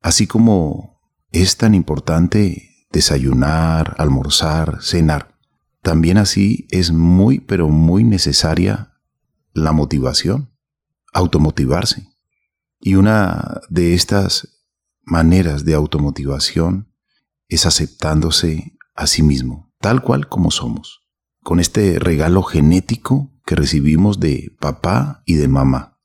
Así 0.00 0.26
como 0.26 1.00
es 1.32 1.56
tan 1.56 1.74
importante 1.74 2.86
desayunar, 2.90 3.94
almorzar, 3.98 4.82
cenar, 4.82 5.36
también 5.82 6.18
así 6.18 6.66
es 6.70 6.90
muy 6.90 7.40
pero 7.40 7.68
muy 7.68 8.02
necesaria 8.04 8.94
la 9.52 9.72
motivación, 9.72 10.50
automotivarse. 11.12 12.08
Y 12.80 12.94
una 12.94 13.60
de 13.68 13.94
estas 13.94 14.64
maneras 15.02 15.64
de 15.64 15.74
automotivación 15.74 16.92
es 17.48 17.66
aceptándose 17.66 18.75
a 18.96 19.06
sí 19.06 19.22
mismo, 19.22 19.72
tal 19.80 20.02
cual 20.02 20.28
como 20.28 20.50
somos, 20.50 21.02
con 21.42 21.60
este 21.60 21.98
regalo 21.98 22.42
genético 22.42 23.32
que 23.44 23.54
recibimos 23.54 24.18
de 24.18 24.54
papá 24.58 25.22
y 25.24 25.34
de 25.34 25.48
mamá. 25.48 26.00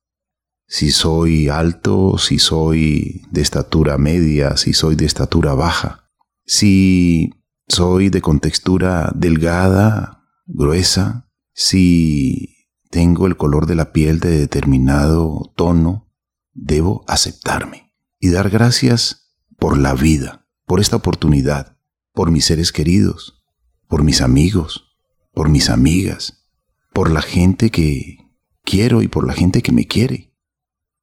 Si 0.68 0.92
soy 0.92 1.50
alto, 1.50 2.18
si 2.18 2.40
soy 2.40 3.24
de 3.32 3.42
estatura 3.42 3.98
media, 3.98 4.56
si 4.58 4.74
soy 4.74 4.96
de 4.96 5.06
estatura 5.06 5.54
baja, 5.54 6.10
si 6.46 7.34
soy 7.68 8.10
de 8.10 8.22
contextura 8.22 9.12
delgada, 9.16 10.24
gruesa, 10.46 11.30
si 11.54 12.68
tengo 12.90 13.28
el 13.28 13.38
color 13.38 13.66
de 13.66 13.76
la 13.76 13.92
piel 13.92 14.20
de 14.20 14.38
determinado 14.38 15.52
tono, 15.56 16.10
debo 16.54 17.04
aceptarme 17.08 17.94
y 18.20 18.30
dar 18.30 18.50
gracias 18.50 19.34
por 19.58 19.78
la 19.78 19.94
vida, 19.94 20.48
por 20.66 20.80
esta 20.80 20.98
oportunidad, 20.98 21.71
por 22.14 22.32
mis 22.32 22.46
seres 22.46 22.72
queridos, 22.72 23.44
por 23.88 24.04
mis 24.04 24.22
amigos, 24.22 24.96
por 25.34 25.50
mis 25.50 25.70
amigas, 25.70 26.46
por 26.94 27.10
la 27.10 27.22
gente 27.22 27.70
que 27.70 28.18
quiero 28.64 29.02
y 29.02 29.08
por 29.08 29.26
la 29.26 29.34
gente 29.34 29.62
que 29.62 29.72
me 29.72 29.88
quiere 29.88 30.32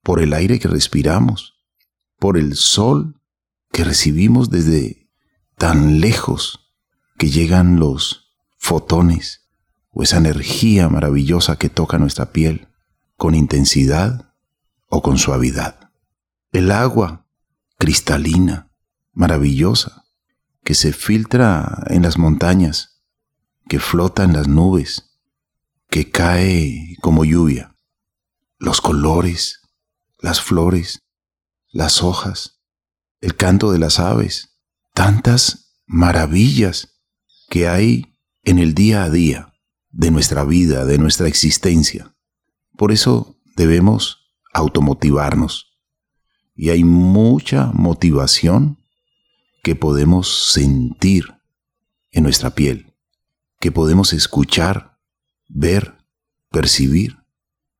por 0.08 0.22
el 0.22 0.32
aire 0.32 0.58
que 0.58 0.68
respiramos, 0.68 1.54
por 2.18 2.38
el 2.38 2.54
sol 2.54 3.20
que 3.70 3.84
recibimos 3.84 4.48
desde 4.48 5.10
tan 5.58 6.00
lejos 6.00 6.72
que 7.18 7.28
llegan 7.28 7.78
los 7.78 8.32
fotones 8.56 9.50
o 9.90 10.02
esa 10.02 10.16
energía 10.16 10.88
maravillosa 10.88 11.56
que 11.56 11.68
toca 11.68 11.98
nuestra 11.98 12.32
piel 12.32 12.68
con 13.16 13.34
intensidad 13.34 14.32
o 14.86 15.02
con 15.02 15.18
suavidad. 15.18 15.90
El 16.52 16.70
agua 16.70 17.28
cristalina, 17.76 18.72
maravillosa, 19.12 20.06
que 20.68 20.74
se 20.74 20.92
filtra 20.92 21.82
en 21.86 22.02
las 22.02 22.18
montañas, 22.18 23.00
que 23.70 23.80
flota 23.80 24.24
en 24.24 24.34
las 24.34 24.48
nubes, 24.48 25.16
que 25.88 26.10
cae 26.10 26.94
como 27.00 27.24
lluvia. 27.24 27.74
Los 28.58 28.82
colores, 28.82 29.62
las 30.18 30.42
flores, 30.42 31.00
las 31.72 32.02
hojas, 32.02 32.60
el 33.22 33.34
canto 33.34 33.72
de 33.72 33.78
las 33.78 33.98
aves, 33.98 34.58
tantas 34.92 35.74
maravillas 35.86 37.00
que 37.48 37.66
hay 37.66 38.18
en 38.42 38.58
el 38.58 38.74
día 38.74 39.04
a 39.04 39.08
día 39.08 39.54
de 39.88 40.10
nuestra 40.10 40.44
vida, 40.44 40.84
de 40.84 40.98
nuestra 40.98 41.28
existencia. 41.28 42.14
Por 42.76 42.92
eso 42.92 43.40
debemos 43.56 44.34
automotivarnos. 44.52 45.78
Y 46.54 46.68
hay 46.68 46.84
mucha 46.84 47.70
motivación 47.72 48.77
que 49.68 49.76
podemos 49.76 50.50
sentir 50.50 51.26
en 52.10 52.22
nuestra 52.22 52.54
piel, 52.54 52.94
que 53.60 53.70
podemos 53.70 54.14
escuchar, 54.14 54.96
ver, 55.46 55.92
percibir 56.50 57.18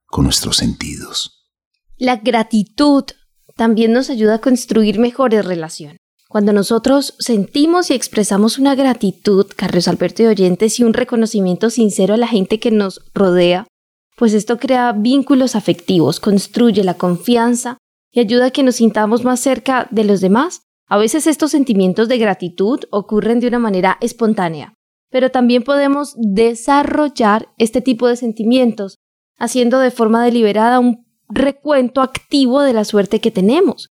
con 0.05 0.25
nuestros 0.25 0.57
sentidos. 0.57 1.49
La 1.97 2.17
gratitud 2.17 3.05
también 3.55 3.91
nos 3.91 4.11
ayuda 4.11 4.35
a 4.35 4.39
construir 4.39 4.99
mejores 4.99 5.43
relaciones. 5.43 5.97
Cuando 6.27 6.53
nosotros 6.53 7.15
sentimos 7.17 7.89
y 7.89 7.95
expresamos 7.95 8.59
una 8.59 8.75
gratitud, 8.75 9.47
Carlos 9.55 9.87
Alberto 9.87 10.21
y 10.21 10.27
oyentes, 10.27 10.79
y 10.79 10.83
un 10.83 10.93
reconocimiento 10.93 11.71
sincero 11.71 12.13
a 12.13 12.17
la 12.17 12.27
gente 12.27 12.59
que 12.59 12.69
nos 12.69 13.01
rodea, 13.15 13.65
pues 14.15 14.35
esto 14.35 14.59
crea 14.59 14.91
vínculos 14.91 15.55
afectivos, 15.55 16.19
construye 16.19 16.83
la 16.83 16.93
confianza 16.93 17.79
y 18.11 18.19
ayuda 18.19 18.45
a 18.45 18.51
que 18.51 18.61
nos 18.61 18.75
sintamos 18.75 19.23
más 19.23 19.39
cerca 19.39 19.87
de 19.89 20.03
los 20.03 20.21
demás. 20.21 20.61
A 20.89 20.97
veces 20.97 21.27
estos 21.27 21.51
sentimientos 21.51 22.07
de 22.07 22.17
gratitud 22.17 22.79
ocurren 22.89 23.39
de 23.39 23.47
una 23.47 23.59
manera 23.59 23.97
espontánea, 24.01 24.73
pero 25.11 25.29
también 25.29 25.63
podemos 25.63 26.15
desarrollar 26.17 27.47
este 27.59 27.79
tipo 27.81 28.07
de 28.07 28.15
sentimientos 28.15 28.97
haciendo 29.37 29.79
de 29.79 29.91
forma 29.91 30.25
deliberada 30.25 30.79
un 30.79 31.05
recuento 31.29 32.01
activo 32.01 32.61
de 32.61 32.73
la 32.73 32.85
suerte 32.85 33.21
que 33.21 33.29
tenemos. 33.29 33.89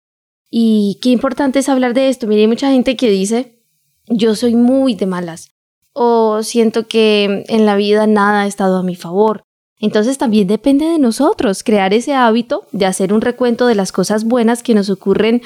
Y 0.50 0.98
qué 1.00 1.10
importante 1.10 1.60
es 1.60 1.68
hablar 1.68 1.94
de 1.94 2.08
esto. 2.08 2.26
Mire, 2.26 2.42
hay 2.42 2.48
mucha 2.48 2.72
gente 2.72 2.96
que 2.96 3.08
dice, 3.08 3.62
yo 4.08 4.34
soy 4.34 4.56
muy 4.56 4.94
de 4.94 5.06
malas 5.06 5.52
o 5.92 6.42
siento 6.42 6.88
que 6.88 7.44
en 7.46 7.66
la 7.66 7.76
vida 7.76 8.08
nada 8.08 8.42
ha 8.42 8.46
estado 8.48 8.78
a 8.78 8.82
mi 8.82 8.96
favor. 8.96 9.42
Entonces 9.78 10.18
también 10.18 10.48
depende 10.48 10.86
de 10.86 10.98
nosotros 10.98 11.62
crear 11.62 11.94
ese 11.94 12.14
hábito 12.14 12.66
de 12.72 12.86
hacer 12.86 13.12
un 13.12 13.20
recuento 13.20 13.68
de 13.68 13.76
las 13.76 13.92
cosas 13.92 14.24
buenas 14.24 14.62
que 14.64 14.74
nos 14.74 14.90
ocurren 14.90 15.40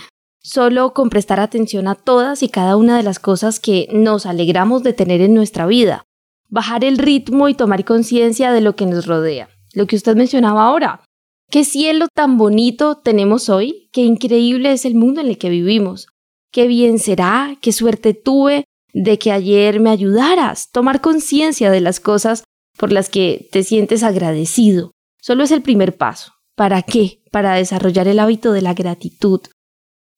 solo 0.44 0.92
con 0.92 1.08
prestar 1.08 1.40
atención 1.40 1.88
a 1.88 1.94
todas 1.94 2.42
y 2.42 2.48
cada 2.48 2.76
una 2.76 2.96
de 2.98 3.02
las 3.02 3.18
cosas 3.18 3.58
que 3.58 3.88
nos 3.92 4.26
alegramos 4.26 4.82
de 4.82 4.92
tener 4.92 5.22
en 5.22 5.34
nuestra 5.34 5.66
vida, 5.66 6.04
bajar 6.48 6.84
el 6.84 6.98
ritmo 6.98 7.48
y 7.48 7.54
tomar 7.54 7.84
conciencia 7.84 8.52
de 8.52 8.60
lo 8.60 8.76
que 8.76 8.86
nos 8.86 9.06
rodea. 9.06 9.48
Lo 9.72 9.86
que 9.86 9.96
usted 9.96 10.14
mencionaba 10.14 10.66
ahora, 10.66 11.02
qué 11.50 11.64
cielo 11.64 12.08
tan 12.14 12.36
bonito 12.36 12.96
tenemos 12.96 13.48
hoy, 13.48 13.88
qué 13.90 14.02
increíble 14.02 14.70
es 14.72 14.84
el 14.84 14.94
mundo 14.94 15.22
en 15.22 15.28
el 15.28 15.38
que 15.38 15.48
vivimos, 15.48 16.08
qué 16.52 16.66
bien 16.66 16.98
será, 16.98 17.56
qué 17.62 17.72
suerte 17.72 18.12
tuve 18.12 18.64
de 18.92 19.18
que 19.18 19.32
ayer 19.32 19.80
me 19.80 19.90
ayudaras, 19.90 20.70
tomar 20.70 21.00
conciencia 21.00 21.70
de 21.70 21.80
las 21.80 22.00
cosas 22.00 22.44
por 22.76 22.92
las 22.92 23.08
que 23.08 23.48
te 23.50 23.64
sientes 23.64 24.02
agradecido. 24.02 24.92
Solo 25.20 25.42
es 25.42 25.50
el 25.50 25.62
primer 25.62 25.96
paso. 25.96 26.32
¿Para 26.54 26.82
qué? 26.82 27.22
Para 27.32 27.54
desarrollar 27.54 28.06
el 28.06 28.20
hábito 28.20 28.52
de 28.52 28.62
la 28.62 28.74
gratitud, 28.74 29.40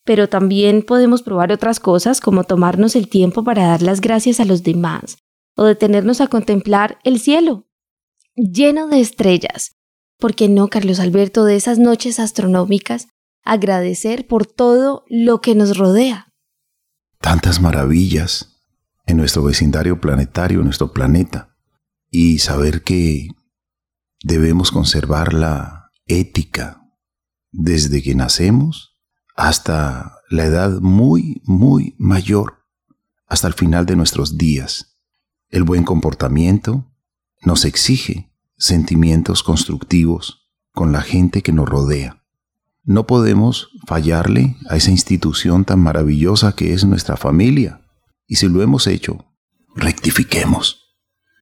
pero 0.07 0.29
también 0.29 0.83
podemos 0.83 1.23
probar 1.23 1.53
otras 1.53 1.81
cosas 1.81 2.21
como 2.23 2.45
tomarnos 2.45 2.97
el 2.97 3.09
tiempo 3.09 3.45
para 3.45 3.67
dar 3.67 3.83
las 3.83 4.01
gracias 4.01 4.41
a 4.41 4.47
los 4.47 4.63
demás 4.63 5.19
o 5.57 5.65
detenernos 5.65 6.21
a 6.21 6.29
contemplar 6.29 6.99
el 7.05 7.21
cielo 7.21 7.67
lleno 8.37 8.87
de 8.87 9.01
estrellas. 9.01 9.77
¿Por 10.19 10.35
qué 10.35 10.49
no, 10.49 10.69
Carlos 10.69 11.01
Alberto, 11.01 11.45
de 11.45 11.57
esas 11.57 11.79
noches 11.79 12.21
astronómicas, 12.21 13.09
agradecer 13.43 14.27
por 14.27 14.47
todo 14.47 15.05
lo 15.09 15.41
que 15.41 15.55
nos 15.55 15.77
rodea? 15.77 16.33
Tantas 17.21 17.61
maravillas 17.61 18.63
en 19.07 19.17
nuestro 19.17 19.43
vecindario 19.43 20.01
planetario, 20.01 20.61
en 20.61 20.67
nuestro 20.67 20.93
planeta, 20.93 21.57
y 22.11 22.39
saber 22.39 22.83
que 22.83 23.29
debemos 24.23 24.71
conservar 24.71 25.33
la 25.33 25.91
ética 26.07 26.83
desde 27.53 28.03
que 28.03 28.15
nacemos 28.15 28.96
hasta 29.37 30.19
la 30.31 30.45
edad 30.45 30.81
muy, 30.81 31.43
muy 31.45 31.95
mayor, 31.99 32.65
hasta 33.27 33.47
el 33.47 33.55
final 33.55 33.87
de 33.87 33.97
nuestros 33.97 34.39
días. 34.39 34.97
El 35.51 35.63
buen 35.63 35.85
comportamiento 35.85 36.91
nos 37.43 37.65
exige 37.65 38.33
sentimientos 38.57 39.43
constructivos 39.43 40.49
con 40.73 40.91
la 40.91 41.03
gente 41.03 41.43
que 41.43 41.53
nos 41.53 41.69
rodea. 41.69 42.25
No 42.83 43.07
podemos 43.07 43.69
fallarle 43.87 44.57
a 44.69 44.77
esa 44.77 44.91
institución 44.91 45.65
tan 45.65 45.81
maravillosa 45.81 46.55
que 46.55 46.73
es 46.73 46.85
nuestra 46.85 47.17
familia. 47.17 47.81
Y 48.27 48.37
si 48.37 48.49
lo 48.49 48.63
hemos 48.63 48.87
hecho, 48.87 49.25
rectifiquemos. 49.75 50.97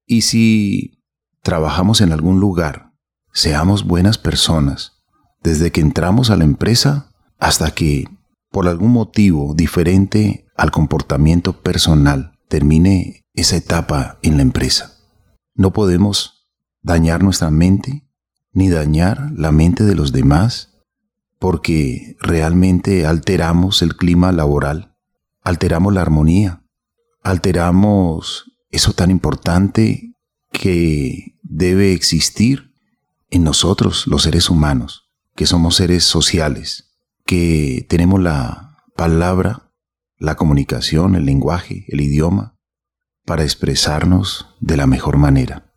Y 0.07 0.23
si 0.23 1.05
trabajamos 1.43 2.01
en 2.01 2.13
algún 2.13 2.41
lugar, 2.41 2.93
seamos 3.33 3.85
buenas 3.85 4.19
personas. 4.19 5.05
Desde 5.43 5.71
que 5.71 5.81
entramos 5.81 6.31
a 6.31 6.37
la 6.37 6.45
empresa 6.45 7.14
hasta 7.45 7.73
que, 7.73 8.09
por 8.51 8.69
algún 8.69 8.91
motivo 8.93 9.53
diferente 9.55 10.47
al 10.57 10.71
comportamiento 10.71 11.61
personal, 11.61 12.39
termine 12.49 13.27
esa 13.35 13.57
etapa 13.57 14.19
en 14.23 14.39
la 14.39 14.43
empresa. 14.43 14.97
No 15.55 15.75
podemos 15.75 16.49
dañar 16.81 17.23
nuestra 17.23 17.51
mente 17.51 18.09
ni 18.55 18.71
dañar 18.71 19.31
la 19.37 19.53
mente 19.53 19.85
de 19.85 19.95
los 19.95 20.11
demás 20.11 20.73
porque 21.39 22.17
realmente 22.19 23.05
alteramos 23.05 23.83
el 23.83 23.95
clima 23.95 24.33
laboral, 24.33 24.97
alteramos 25.43 25.93
la 25.93 26.01
armonía, 26.01 26.65
alteramos 27.23 28.57
eso 28.71 28.95
tan 28.95 29.11
importante 29.11 30.15
que 30.51 31.37
debe 31.43 31.93
existir 31.93 32.73
en 33.29 33.45
nosotros, 33.45 34.07
los 34.07 34.23
seres 34.23 34.49
humanos, 34.49 35.11
que 35.37 35.45
somos 35.45 35.77
seres 35.77 36.05
sociales, 36.05 36.94
que 37.25 37.87
tenemos 37.89 38.21
la 38.21 38.79
palabra, 38.97 39.73
la 40.19 40.37
comunicación, 40.37 41.15
el 41.15 41.25
lenguaje, 41.25 41.85
el 41.89 42.01
idioma, 42.01 42.59
para 43.25 43.43
expresarnos 43.43 44.55
de 44.61 44.77
la 44.77 44.87
mejor 44.87 45.17
manera, 45.17 45.75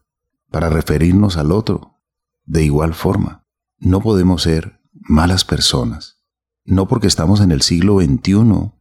para 0.51 0.69
referirnos 0.69 1.37
al 1.37 1.51
otro 1.51 2.01
de 2.45 2.63
igual 2.63 2.93
forma. 2.93 3.45
No 3.77 4.01
podemos 4.01 4.43
ser 4.43 4.81
malas 4.91 5.45
personas. 5.45 6.21
No 6.65 6.87
porque 6.87 7.07
estamos 7.07 7.39
en 7.39 7.51
el 7.51 7.61
siglo 7.61 7.99
XXI 8.01 8.73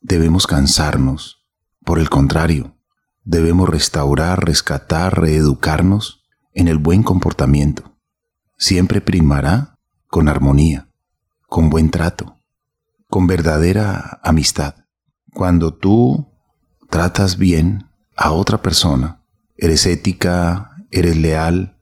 debemos 0.00 0.46
cansarnos. 0.46 1.48
Por 1.84 1.98
el 1.98 2.08
contrario, 2.08 2.76
debemos 3.24 3.68
restaurar, 3.68 4.44
rescatar, 4.44 5.20
reeducarnos 5.20 6.24
en 6.52 6.68
el 6.68 6.78
buen 6.78 7.02
comportamiento. 7.02 7.96
Siempre 8.58 9.00
primará 9.00 9.80
con 10.06 10.28
armonía 10.28 10.91
con 11.52 11.68
buen 11.68 11.90
trato, 11.90 12.40
con 13.10 13.26
verdadera 13.26 14.20
amistad. 14.22 14.86
Cuando 15.34 15.74
tú 15.74 16.32
tratas 16.88 17.36
bien 17.36 17.90
a 18.16 18.32
otra 18.32 18.62
persona, 18.62 19.22
eres 19.58 19.84
ética, 19.84 20.70
eres 20.90 21.14
leal, 21.18 21.78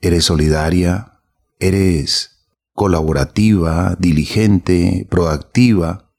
eres 0.00 0.24
solidaria, 0.24 1.20
eres 1.58 2.46
colaborativa, 2.72 3.94
diligente, 3.98 5.06
proactiva, 5.10 6.10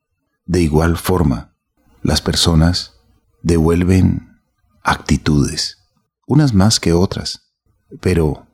de 0.46 0.62
igual 0.62 0.96
forma, 0.96 1.56
las 2.04 2.22
personas 2.22 3.00
devuelven 3.42 4.44
actitudes, 4.84 5.80
unas 6.28 6.54
más 6.54 6.80
que 6.80 6.94
otras, 6.94 7.52
pero 8.00 8.46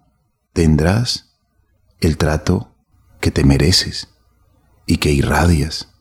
tendrás 0.53 1.37
el 1.99 2.15
trato 2.15 2.73
que 3.19 3.29
te 3.29 3.43
mereces 3.43 4.07
y 4.87 4.97
que 4.97 5.11
irradias. 5.11 5.93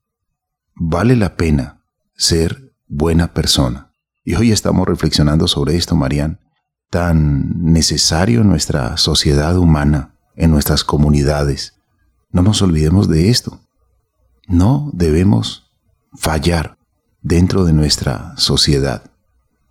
Vale 0.74 1.16
la 1.16 1.36
pena 1.36 1.82
ser 2.14 2.72
buena 2.86 3.34
persona. 3.34 3.92
Y 4.24 4.36
hoy 4.36 4.52
estamos 4.52 4.86
reflexionando 4.86 5.48
sobre 5.48 5.76
esto, 5.76 5.94
Marian, 5.96 6.40
tan 6.88 7.72
necesario 7.72 8.40
en 8.40 8.48
nuestra 8.48 8.96
sociedad 8.96 9.58
humana, 9.58 10.14
en 10.36 10.50
nuestras 10.50 10.84
comunidades. 10.84 11.74
No 12.30 12.42
nos 12.42 12.62
olvidemos 12.62 13.08
de 13.08 13.28
esto. 13.28 13.60
No 14.46 14.90
debemos 14.94 15.70
fallar 16.14 16.78
dentro 17.20 17.64
de 17.64 17.72
nuestra 17.72 18.34
sociedad. 18.36 19.10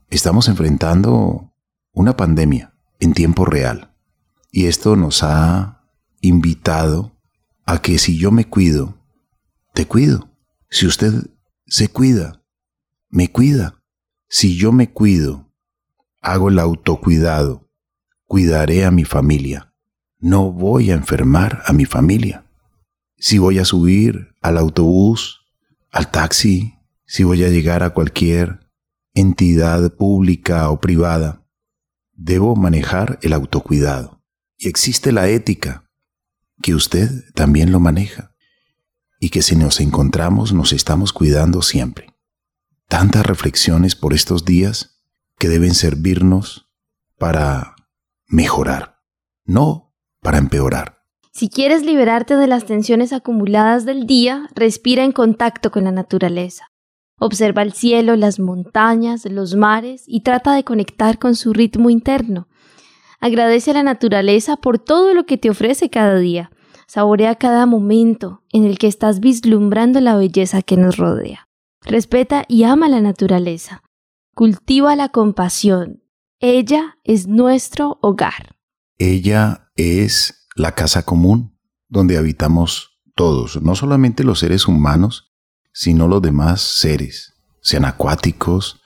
Estamos 0.10 0.48
enfrentando 0.50 1.54
una 1.94 2.18
pandemia 2.18 2.74
en 3.00 3.14
tiempo 3.14 3.46
real 3.46 3.96
y 4.52 4.66
esto 4.66 4.96
nos 4.96 5.24
ha 5.24 5.84
invitado 6.22 7.14
a 7.66 7.82
que 7.82 7.98
si 7.98 8.18
yo 8.18 8.32
me 8.32 8.46
cuido, 8.46 8.96
te 9.76 9.86
cuido. 9.86 10.30
Si 10.70 10.88
usted 10.88 11.14
se 11.68 11.90
cuida, 11.90 12.42
me 13.10 13.32
cuida. 13.32 13.84
Si 14.28 14.58
yo 14.58 14.72
me 14.72 14.92
cuido, 14.92 15.52
hago 16.22 16.50
el 16.50 16.58
autocuidado, 16.60 17.70
cuidaré 18.26 18.86
a 18.86 18.92
mi 18.92 19.04
familia. 19.04 19.74
No 20.18 20.52
voy 20.52 20.90
a 20.90 20.96
enfermar 20.96 21.62
a 21.66 21.74
mi 21.74 21.86
familia. 21.86 22.46
Si 23.18 23.38
voy 23.38 23.60
a 23.60 23.66
subir 23.66 24.34
al 24.42 24.58
autobús, 24.58 25.42
al 25.92 26.10
taxi, 26.10 26.76
si 27.06 27.24
voy 27.24 27.44
a 27.44 27.50
llegar 27.50 27.84
a 27.84 27.92
cualquier 27.92 28.72
entidad 29.14 29.94
pública 29.94 30.70
o 30.70 30.80
privada, 30.80 31.46
debo 32.14 32.56
manejar 32.56 33.20
el 33.22 33.34
autocuidado. 33.34 34.24
Y 34.58 34.70
existe 34.70 35.12
la 35.12 35.28
ética, 35.28 35.90
que 36.62 36.74
usted 36.74 37.10
también 37.34 37.74
lo 37.74 37.82
maneja 37.82 38.35
y 39.26 39.30
que 39.30 39.42
si 39.42 39.56
nos 39.56 39.80
encontramos 39.80 40.54
nos 40.54 40.72
estamos 40.72 41.12
cuidando 41.12 41.64
siempre. 41.64 42.14
Tantas 42.88 43.26
reflexiones 43.26 43.96
por 43.96 44.14
estos 44.14 44.46
días 44.46 45.04
que 45.40 45.50
deben 45.50 45.74
servirnos 45.74 46.70
para 47.18 47.76
mejorar, 48.28 49.00
no 49.44 49.96
para 50.22 50.38
empeorar. 50.38 51.00
Si 51.32 51.50
quieres 51.50 51.84
liberarte 51.84 52.36
de 52.36 52.46
las 52.46 52.68
tensiones 52.68 53.14
acumuladas 53.14 53.84
del 53.84 54.06
día, 54.06 54.48
respira 54.54 55.04
en 55.04 55.12
contacto 55.12 55.72
con 55.72 55.86
la 55.86 55.92
naturaleza. 55.92 56.70
Observa 57.18 57.64
el 57.64 57.74
cielo, 57.74 58.16
las 58.16 58.40
montañas, 58.40 59.26
los 59.26 59.56
mares 59.56 60.04
y 60.06 60.22
trata 60.22 60.54
de 60.54 60.64
conectar 60.64 61.18
con 61.18 61.34
su 61.34 61.52
ritmo 61.52 61.90
interno. 61.90 62.48
Agradece 63.20 63.72
a 63.72 63.74
la 63.74 63.84
naturaleza 63.84 64.56
por 64.56 64.78
todo 64.78 65.16
lo 65.16 65.26
que 65.26 65.40
te 65.40 65.50
ofrece 65.50 65.90
cada 65.90 66.20
día 66.20 66.52
Saborea 66.88 67.36
cada 67.36 67.66
momento 67.66 68.44
en 68.52 68.66
el 68.66 68.78
que 68.78 68.88
estás 68.88 69.20
vislumbrando 69.20 70.02
la 70.02 70.16
belleza 70.16 70.62
que 70.62 70.78
nos 70.78 70.98
rodea. 70.98 71.48
Respeta 71.82 72.46
y 72.48 72.64
ama 72.64 72.90
la 72.90 73.02
naturaleza. 73.02 73.84
Cultiva 74.34 74.96
la 74.96 75.10
compasión. 75.10 76.04
Ella 76.40 76.98
es 77.04 77.28
nuestro 77.28 78.00
hogar. 78.02 78.56
Ella 78.98 79.72
es 79.76 80.48
la 80.56 80.74
casa 80.74 81.04
común 81.04 81.58
donde 81.88 82.18
habitamos 82.18 83.00
todos, 83.16 83.62
no 83.62 83.76
solamente 83.76 84.24
los 84.24 84.40
seres 84.40 84.68
humanos, 84.68 85.34
sino 85.72 86.08
los 86.08 86.22
demás 86.22 86.62
seres, 86.62 87.34
sean 87.62 87.86
acuáticos, 87.86 88.82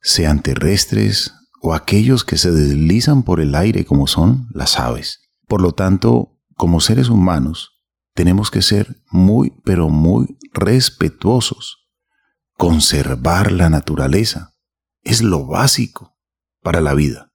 sean 0.00 0.40
terrestres 0.40 1.34
o 1.60 1.74
aquellos 1.74 2.24
que 2.24 2.36
se 2.36 2.50
deslizan 2.50 3.22
por 3.22 3.40
el 3.40 3.54
aire 3.54 3.84
como 3.84 4.06
son 4.06 4.48
las 4.52 4.78
aves. 4.78 5.20
Por 5.48 5.62
lo 5.62 5.72
tanto, 5.72 6.35
como 6.56 6.80
seres 6.80 7.08
humanos, 7.08 7.82
tenemos 8.14 8.50
que 8.50 8.62
ser 8.62 9.02
muy, 9.10 9.52
pero 9.64 9.88
muy 9.90 10.38
respetuosos. 10.52 11.86
Conservar 12.56 13.52
la 13.52 13.68
naturaleza 13.68 14.56
es 15.02 15.22
lo 15.22 15.46
básico 15.46 16.16
para 16.62 16.80
la 16.80 16.94
vida. 16.94 17.30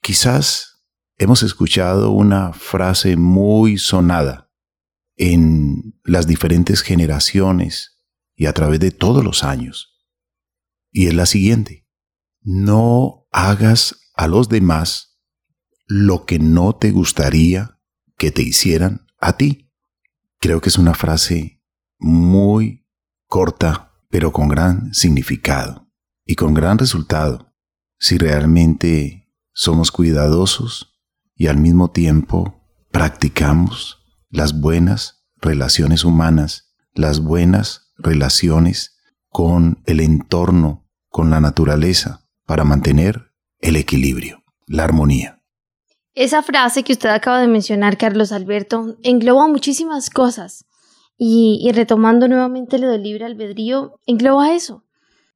Quizás 0.00 0.82
hemos 1.18 1.42
escuchado 1.42 2.10
una 2.12 2.54
frase 2.54 3.16
muy 3.16 3.76
sonada 3.76 4.50
en 5.16 6.00
las 6.02 6.26
diferentes 6.26 6.80
generaciones 6.80 8.02
y 8.34 8.46
a 8.46 8.54
través 8.54 8.80
de 8.80 8.90
todos 8.90 9.22
los 9.22 9.44
años. 9.44 10.00
Y 10.90 11.08
es 11.08 11.14
la 11.14 11.26
siguiente. 11.26 11.86
No 12.40 13.26
hagas 13.30 14.10
a 14.14 14.26
los 14.26 14.48
demás 14.48 15.20
lo 15.86 16.24
que 16.24 16.38
no 16.38 16.74
te 16.74 16.90
gustaría 16.90 17.79
que 18.20 18.30
te 18.30 18.42
hicieran 18.42 19.06
a 19.18 19.38
ti. 19.38 19.72
Creo 20.40 20.60
que 20.60 20.68
es 20.68 20.76
una 20.76 20.92
frase 20.92 21.64
muy 21.98 22.86
corta, 23.26 23.94
pero 24.10 24.30
con 24.30 24.48
gran 24.48 24.92
significado 24.92 25.90
y 26.26 26.34
con 26.34 26.52
gran 26.52 26.76
resultado 26.76 27.54
si 27.98 28.18
realmente 28.18 29.26
somos 29.54 29.90
cuidadosos 29.90 31.00
y 31.34 31.46
al 31.46 31.56
mismo 31.56 31.92
tiempo 31.92 32.62
practicamos 32.90 34.04
las 34.28 34.60
buenas 34.60 35.24
relaciones 35.40 36.04
humanas, 36.04 36.74
las 36.92 37.20
buenas 37.20 37.94
relaciones 37.96 38.98
con 39.28 39.82
el 39.86 40.00
entorno, 40.00 40.86
con 41.08 41.30
la 41.30 41.40
naturaleza, 41.40 42.28
para 42.44 42.64
mantener 42.64 43.32
el 43.60 43.76
equilibrio, 43.76 44.44
la 44.66 44.84
armonía. 44.84 45.39
Esa 46.14 46.42
frase 46.42 46.82
que 46.82 46.92
usted 46.92 47.08
acaba 47.08 47.40
de 47.40 47.46
mencionar, 47.46 47.96
Carlos 47.96 48.32
Alberto, 48.32 48.96
engloba 49.02 49.46
muchísimas 49.48 50.10
cosas. 50.10 50.66
Y, 51.16 51.70
retomando 51.74 52.28
nuevamente 52.28 52.78
lo 52.78 52.88
del 52.88 53.02
libre 53.02 53.26
albedrío, 53.26 54.00
engloba 54.06 54.54
eso. 54.54 54.84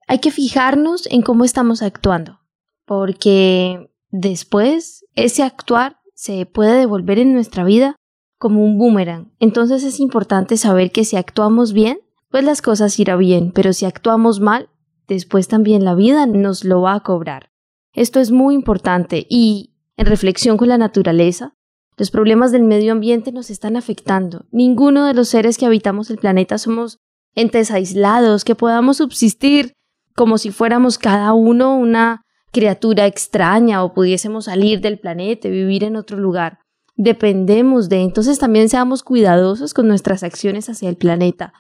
Hay 0.09 0.19
que 0.19 0.31
fijarnos 0.31 1.07
en 1.11 1.21
cómo 1.21 1.45
estamos 1.45 1.83
actuando, 1.83 2.41
porque 2.87 3.91
después 4.11 5.05
ese 5.15 5.43
actuar 5.43 5.99
se 6.15 6.47
puede 6.47 6.79
devolver 6.79 7.19
en 7.19 7.35
nuestra 7.35 7.65
vida 7.65 7.97
como 8.39 8.65
un 8.65 8.79
boomerang. 8.79 9.33
Entonces 9.41 9.85
es 9.85 10.01
importante 10.01 10.57
saber 10.57 10.91
que 10.91 11.05
si 11.05 11.17
actuamos 11.17 11.73
bien, 11.75 11.99
pues 12.31 12.45
las 12.45 12.63
cosas 12.63 12.99
irán 12.99 13.19
bien, 13.19 13.53
pero 13.53 13.73
si 13.73 13.85
actuamos 13.85 14.41
mal, 14.41 14.71
después 15.07 15.49
también 15.49 15.85
la 15.85 15.95
vida 15.95 16.27
nos 16.27 16.65
lo 16.65 16.81
va 16.81 16.95
a 16.95 17.01
cobrar. 17.01 17.51
Esto 17.93 18.21
es 18.21 18.31
muy 18.31 18.55
importante 18.55 19.27
y 19.29 19.74
en 19.97 20.07
reflexión 20.07 20.57
con 20.57 20.69
la 20.69 20.79
naturaleza, 20.79 21.55
los 21.97 22.11
problemas 22.11 22.51
del 22.51 22.65
medio 22.65 22.93
ambiente 22.93 23.31
nos 23.31 23.51
están 23.51 23.77
afectando. 23.77 24.47
Ninguno 24.51 25.07
de 25.07 25.15
los 25.15 25.29
seres 25.29 25.59
que 25.59 25.67
habitamos 25.67 26.11
el 26.11 26.19
planeta 26.19 26.59
somos 26.59 26.99
entes 27.35 27.71
aislados 27.71 28.45
que 28.45 28.55
podamos 28.55 28.97
subsistir 28.97 29.75
como 30.15 30.39
si 30.39 30.51
fuéramos 30.51 30.99
cada 30.99 31.33
uno 31.33 31.77
una 31.77 32.23
criatura 32.53 33.07
extraña 33.07 33.83
o 33.83 33.95
pudiésemos 33.95 34.45
salir 34.47 34.81
del 34.81 34.99
planeta 34.99 35.49
y 35.49 35.51
vivir 35.51 35.85
en 35.85 35.97
otro 35.97 36.19
lugar. 36.19 36.59
Dependemos 36.97 37.89
de, 37.89 38.03
entonces 38.03 38.39
también 38.39 38.69
seamos 38.69 39.03
cuidadosos 39.03 39.75
con 39.75 39.89
nuestras 39.89 40.23
acciones 40.23 40.69
hacia 40.69 40.89
el 40.89 40.97
planeta, 40.97 41.53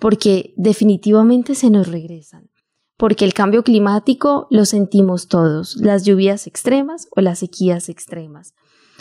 porque 0.00 0.54
definitivamente 0.56 1.54
se 1.54 1.68
nos 1.68 1.88
regresan. 1.88 2.48
Porque 2.98 3.24
el 3.24 3.32
cambio 3.32 3.62
climático 3.62 4.46
lo 4.50 4.66
sentimos 4.66 5.28
todos, 5.28 5.76
las 5.76 6.04
lluvias 6.04 6.46
extremas 6.46 7.08
o 7.16 7.22
las 7.22 7.38
sequías 7.38 7.88
extremas. 7.88 8.54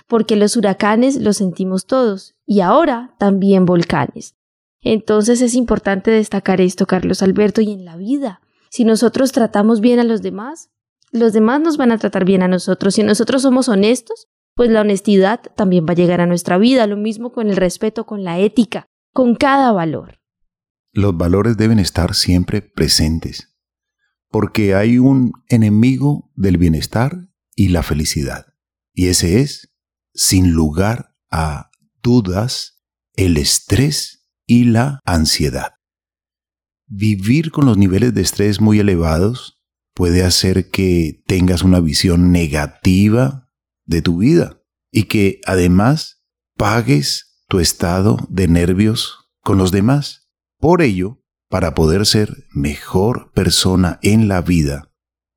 Porque 0.08 0.38
los 0.38 0.56
huracanes 0.56 1.20
lo 1.20 1.34
sentimos 1.34 1.86
todos 1.86 2.36
y 2.46 2.62
ahora 2.62 3.16
también 3.20 3.66
volcanes. 3.66 4.36
Entonces 4.82 5.42
es 5.42 5.56
importante 5.56 6.12
destacar 6.12 6.62
esto, 6.62 6.86
Carlos 6.86 7.22
Alberto, 7.22 7.60
y 7.60 7.72
en 7.72 7.84
la 7.84 7.98
vida. 7.98 8.40
Si 8.70 8.86
nosotros 8.86 9.32
tratamos 9.32 9.82
bien 9.82 10.00
a 10.00 10.04
los 10.04 10.22
demás, 10.22 10.70
los 11.12 11.34
demás 11.34 11.60
nos 11.62 11.78
van 11.78 11.92
a 11.92 11.98
tratar 11.98 12.24
bien 12.24 12.44
a 12.44 12.48
nosotros. 12.48 12.96
Si 12.96 13.04
nosotros 13.04 13.42
somos 13.42 13.68
honestos, 13.68 14.28
pues 14.56 14.70
la 14.70 14.82
honestidad 14.82 15.42
también 15.56 15.86
va 15.88 15.92
a 15.92 15.96
llegar 15.96 16.22
a 16.22 16.26
nuestra 16.26 16.58
vida, 16.58 16.88
lo 16.88 16.98
mismo 16.98 17.32
con 17.32 17.50
el 17.50 17.56
respeto, 17.56 18.06
con 18.06 18.24
la 18.24 18.40
ética, 18.40 18.88
con 19.14 19.36
cada 19.36 19.72
valor. 19.72 20.20
Los 20.94 21.16
valores 21.16 21.58
deben 21.58 21.80
estar 21.80 22.14
siempre 22.16 22.62
presentes, 22.62 23.57
porque 24.40 24.76
hay 24.76 25.00
un 25.00 25.32
enemigo 25.50 26.32
del 26.36 26.58
bienestar 26.58 27.28
y 27.56 27.70
la 27.70 27.82
felicidad, 27.82 28.46
y 28.94 29.08
ese 29.08 29.42
es, 29.42 29.74
sin 30.14 30.52
lugar 30.52 31.16
a 31.32 31.72
dudas, 32.04 32.84
el 33.16 33.38
estrés 33.38 34.30
y 34.46 34.66
la 34.66 35.00
ansiedad. 35.06 35.72
Vivir 36.86 37.50
con 37.50 37.66
los 37.66 37.80
niveles 37.80 38.14
de 38.14 38.22
estrés 38.22 38.62
muy 38.62 38.78
elevados 38.78 39.60
puede 39.96 40.22
hacer 40.24 40.70
que 40.70 41.24
tengas 41.26 41.64
una 41.64 41.80
visión 41.80 42.32
negativa 42.32 43.50
de 43.86 44.04
tu 44.04 44.20
vida 44.20 44.62
y 44.92 45.06
que 45.06 45.42
además 45.48 46.24
pagues 46.56 47.42
tu 47.48 47.60
estado 47.60 48.20
de 48.30 48.48
nervios 48.48 49.32
con 49.42 49.58
los 49.58 49.72
demás. 49.72 50.30
Por 50.60 50.84
ello, 50.84 51.24
para 51.50 51.74
poder 51.74 52.06
ser 52.06 52.46
mejor 52.52 53.32
persona 53.34 54.00
en 54.02 54.28
la 54.28 54.42
vida, 54.42 54.92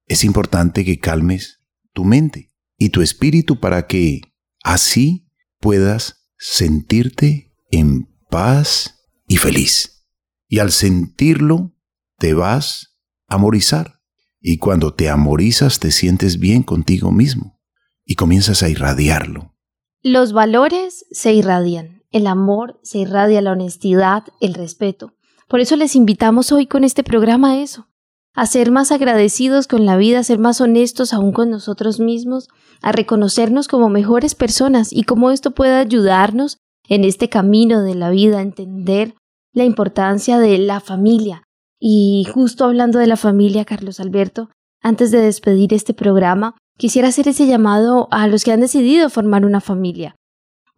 es 0.06 0.24
importante 0.24 0.84
que 0.84 0.98
calmes 0.98 1.60
tu 1.92 2.04
mente 2.04 2.50
y 2.76 2.88
tu 2.88 3.02
espíritu 3.02 3.60
para 3.60 3.86
que 3.86 4.22
así 4.64 5.28
puedas 5.60 6.28
sentirte 6.36 7.54
en 7.70 8.08
paz 8.28 9.06
y 9.28 9.36
feliz. 9.36 10.04
Y 10.48 10.58
al 10.58 10.72
sentirlo, 10.72 11.76
te 12.18 12.34
vas 12.34 12.96
a 13.28 13.36
amorizar 13.36 14.00
y 14.40 14.58
cuando 14.58 14.94
te 14.94 15.08
amorizas 15.08 15.78
te 15.78 15.92
sientes 15.92 16.38
bien 16.38 16.62
contigo 16.62 17.12
mismo 17.12 17.60
y 18.04 18.14
comienzas 18.14 18.62
a 18.62 18.68
irradiarlo. 18.68 19.54
Los 20.02 20.32
valores 20.32 21.06
se 21.10 21.34
irradian, 21.34 22.02
el 22.10 22.26
amor 22.26 22.80
se 22.82 22.98
irradia, 22.98 23.42
la 23.42 23.52
honestidad, 23.52 24.24
el 24.40 24.54
respeto. 24.54 25.14
Por 25.50 25.58
eso 25.58 25.74
les 25.74 25.96
invitamos 25.96 26.52
hoy 26.52 26.68
con 26.68 26.84
este 26.84 27.02
programa 27.02 27.50
a 27.50 27.60
eso, 27.60 27.88
a 28.36 28.46
ser 28.46 28.70
más 28.70 28.92
agradecidos 28.92 29.66
con 29.66 29.84
la 29.84 29.96
vida, 29.96 30.20
a 30.20 30.24
ser 30.24 30.38
más 30.38 30.60
honestos 30.60 31.12
aún 31.12 31.32
con 31.32 31.50
nosotros 31.50 31.98
mismos, 31.98 32.46
a 32.82 32.92
reconocernos 32.92 33.66
como 33.66 33.88
mejores 33.88 34.36
personas 34.36 34.92
y 34.92 35.02
cómo 35.02 35.32
esto 35.32 35.50
puede 35.50 35.72
ayudarnos 35.72 36.58
en 36.88 37.02
este 37.02 37.28
camino 37.28 37.82
de 37.82 37.96
la 37.96 38.10
vida, 38.10 38.38
a 38.38 38.42
entender 38.42 39.16
la 39.52 39.64
importancia 39.64 40.38
de 40.38 40.56
la 40.58 40.78
familia, 40.78 41.42
y 41.80 42.28
justo 42.32 42.64
hablando 42.64 43.00
de 43.00 43.08
la 43.08 43.16
familia, 43.16 43.64
Carlos 43.64 43.98
Alberto, 43.98 44.50
antes 44.80 45.10
de 45.10 45.20
despedir 45.20 45.74
este 45.74 45.94
programa, 45.94 46.54
quisiera 46.78 47.08
hacer 47.08 47.26
ese 47.26 47.48
llamado 47.48 48.06
a 48.12 48.28
los 48.28 48.44
que 48.44 48.52
han 48.52 48.60
decidido 48.60 49.10
formar 49.10 49.44
una 49.44 49.60
familia. 49.60 50.14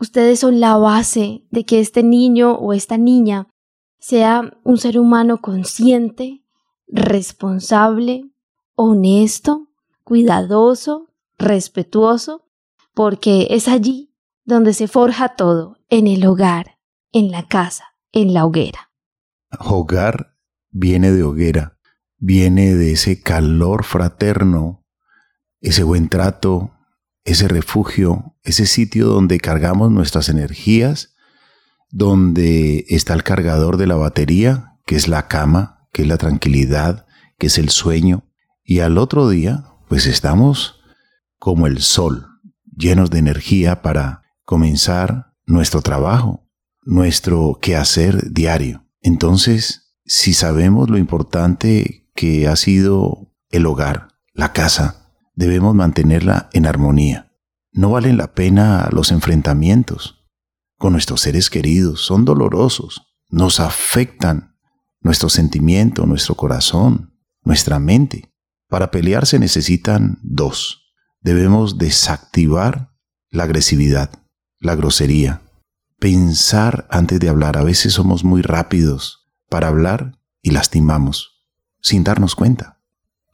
Ustedes 0.01 0.41
son 0.41 0.61
la 0.61 0.79
base 0.79 1.45
de 1.51 1.67
que 1.67 1.79
este 1.79 2.03
niño 2.03 2.53
o 2.55 2.73
esta 2.73 2.97
niña 2.97 3.49
sea 4.03 4.59
un 4.65 4.79
ser 4.79 4.99
humano 4.99 5.41
consciente, 5.41 6.43
responsable, 6.89 8.29
honesto, 8.75 9.69
cuidadoso, 10.03 11.15
respetuoso, 11.39 12.45
porque 12.95 13.47
es 13.51 13.69
allí 13.69 14.13
donde 14.45 14.75
se 14.75 14.89
forja 14.89 15.37
todo, 15.37 15.79
en 15.89 16.09
el 16.09 16.27
hogar, 16.27 16.81
en 17.13 17.31
la 17.31 17.47
casa, 17.47 17.95
en 18.11 18.35
la 18.35 18.45
hoguera. 18.45 18.91
Hogar 19.61 20.37
viene 20.71 21.13
de 21.13 21.23
hoguera, 21.23 21.79
viene 22.19 22.75
de 22.75 22.93
ese 22.93 23.23
calor 23.23 23.85
fraterno, 23.85 24.85
ese 25.61 25.85
buen 25.85 26.09
trato, 26.09 26.73
ese 27.23 27.47
refugio, 27.47 28.37
ese 28.43 28.67
sitio 28.67 29.07
donde 29.07 29.39
cargamos 29.39 29.93
nuestras 29.93 30.29
energías, 30.29 31.12
donde 31.93 32.87
está 32.89 33.13
el 33.13 33.23
cargador 33.23 33.77
de 33.77 33.87
la 33.87 33.95
batería, 33.95 34.79
que 34.87 34.97
es 34.97 35.07
la 35.09 35.29
cama, 35.29 35.87
que 35.93 36.03
es 36.03 36.09
la 36.09 36.17
tranquilidad, 36.17 37.07
que 37.39 37.47
es 37.47 37.59
el 37.59 37.69
sueño, 37.69 38.25
y 38.65 38.81
al 38.81 38.97
otro 38.97 39.29
día, 39.29 39.67
pues 39.89 40.07
estamos 40.07 40.81
como 41.39 41.67
el 41.67 41.83
sol, 41.83 42.41
llenos 42.75 43.11
de 43.11 43.19
energía 43.19 43.83
para 43.83 44.23
comenzar 44.45 45.35
nuestro 45.47 45.83
trabajo, 45.83 46.49
nuestro 46.83 47.59
quehacer 47.61 48.33
diario. 48.33 48.87
Entonces, 49.03 49.95
si 50.07 50.33
sabemos 50.33 50.89
lo 50.89 50.97
importante 50.97 52.09
que 52.15 52.49
ha 52.49 52.57
sido 52.57 53.35
el 53.51 53.67
hogar, 53.67 54.09
la 54.33 54.55
casa, 54.55 55.11
debemos 55.35 55.75
mantenerla 55.75 56.49
en 56.55 56.67
armonía. 56.67 57.33
No 57.71 57.91
valen 57.91 58.17
la 58.17 58.33
pena 58.33 58.89
los 58.93 59.13
enfrentamientos 59.13 60.22
con 60.83 60.95
nuestros 60.95 61.21
seres 61.21 61.49
queridos, 61.49 62.01
son 62.01 62.25
dolorosos, 62.25 63.15
nos 63.29 63.61
afectan 63.61 64.57
nuestro 65.01 65.29
sentimiento, 65.29 66.07
nuestro 66.07 66.35
corazón, 66.35 67.17
nuestra 67.45 67.79
mente. 67.79 68.33
Para 68.69 68.91
pelear 68.91 69.25
se 69.25 69.39
necesitan 69.39 70.19
dos. 70.25 70.93
Debemos 71.21 71.79
desactivar 71.79 72.91
la 73.31 73.45
agresividad, 73.45 74.11
la 74.59 74.75
grosería, 74.75 75.43
pensar 76.01 76.89
antes 76.91 77.21
de 77.21 77.29
hablar. 77.29 77.59
A 77.59 77.63
veces 77.63 77.93
somos 77.93 78.25
muy 78.25 78.43
rápidos 78.43 79.31
para 79.49 79.69
hablar 79.69 80.19
y 80.43 80.51
lastimamos 80.51 81.45
sin 81.81 82.03
darnos 82.03 82.35
cuenta. 82.35 82.81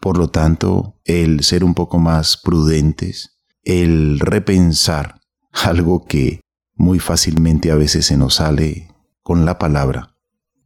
Por 0.01 0.19
lo 0.19 0.29
tanto, 0.29 1.01
el 1.07 1.43
ser 1.43 1.65
un 1.65 1.73
poco 1.73 1.99
más 1.99 2.37
prudentes, 2.37 3.41
el 3.63 4.21
repensar 4.21 5.23
algo 5.53 6.05
que 6.05 6.43
muy 6.79 7.01
fácilmente 7.01 7.71
a 7.71 7.75
veces 7.75 8.07
se 8.07 8.17
nos 8.17 8.37
sale 8.37 8.89
con 9.23 9.45
la 9.45 9.59
palabra, 9.59 10.15